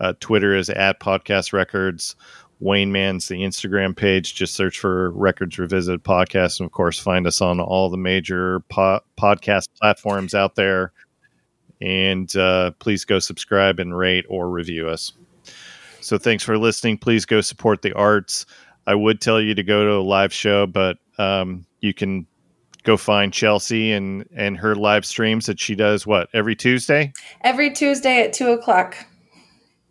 [0.00, 2.16] Uh, Twitter is at Podcast Records.
[2.58, 4.34] Wayne Man's the Instagram page.
[4.34, 6.58] Just search for Records Revisited Podcast.
[6.58, 10.92] And of course, find us on all the major po- podcast platforms out there.
[11.80, 15.12] And uh, please go subscribe and rate or review us.
[16.00, 16.98] So, thanks for listening.
[16.98, 18.46] Please go support the arts.
[18.88, 22.26] I would tell you to go to a live show, but um, you can
[22.88, 26.06] go find Chelsea and and her live streams that she does.
[26.06, 27.12] What every Tuesday?
[27.42, 28.96] Every Tuesday at two o'clock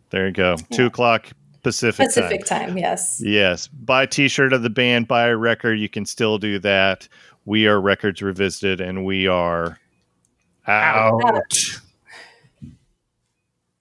[0.10, 0.56] There you go.
[0.72, 1.28] Two o'clock
[1.62, 2.70] Pacific, Pacific time.
[2.70, 2.78] time.
[2.78, 3.22] Yes.
[3.24, 3.68] Yes.
[3.68, 5.08] Buy a T-shirt of the band.
[5.08, 5.74] Buy a record.
[5.80, 7.08] You can still do that.
[7.46, 9.78] We are Records Revisited, and we are
[10.66, 11.24] out.
[11.26, 11.82] Out.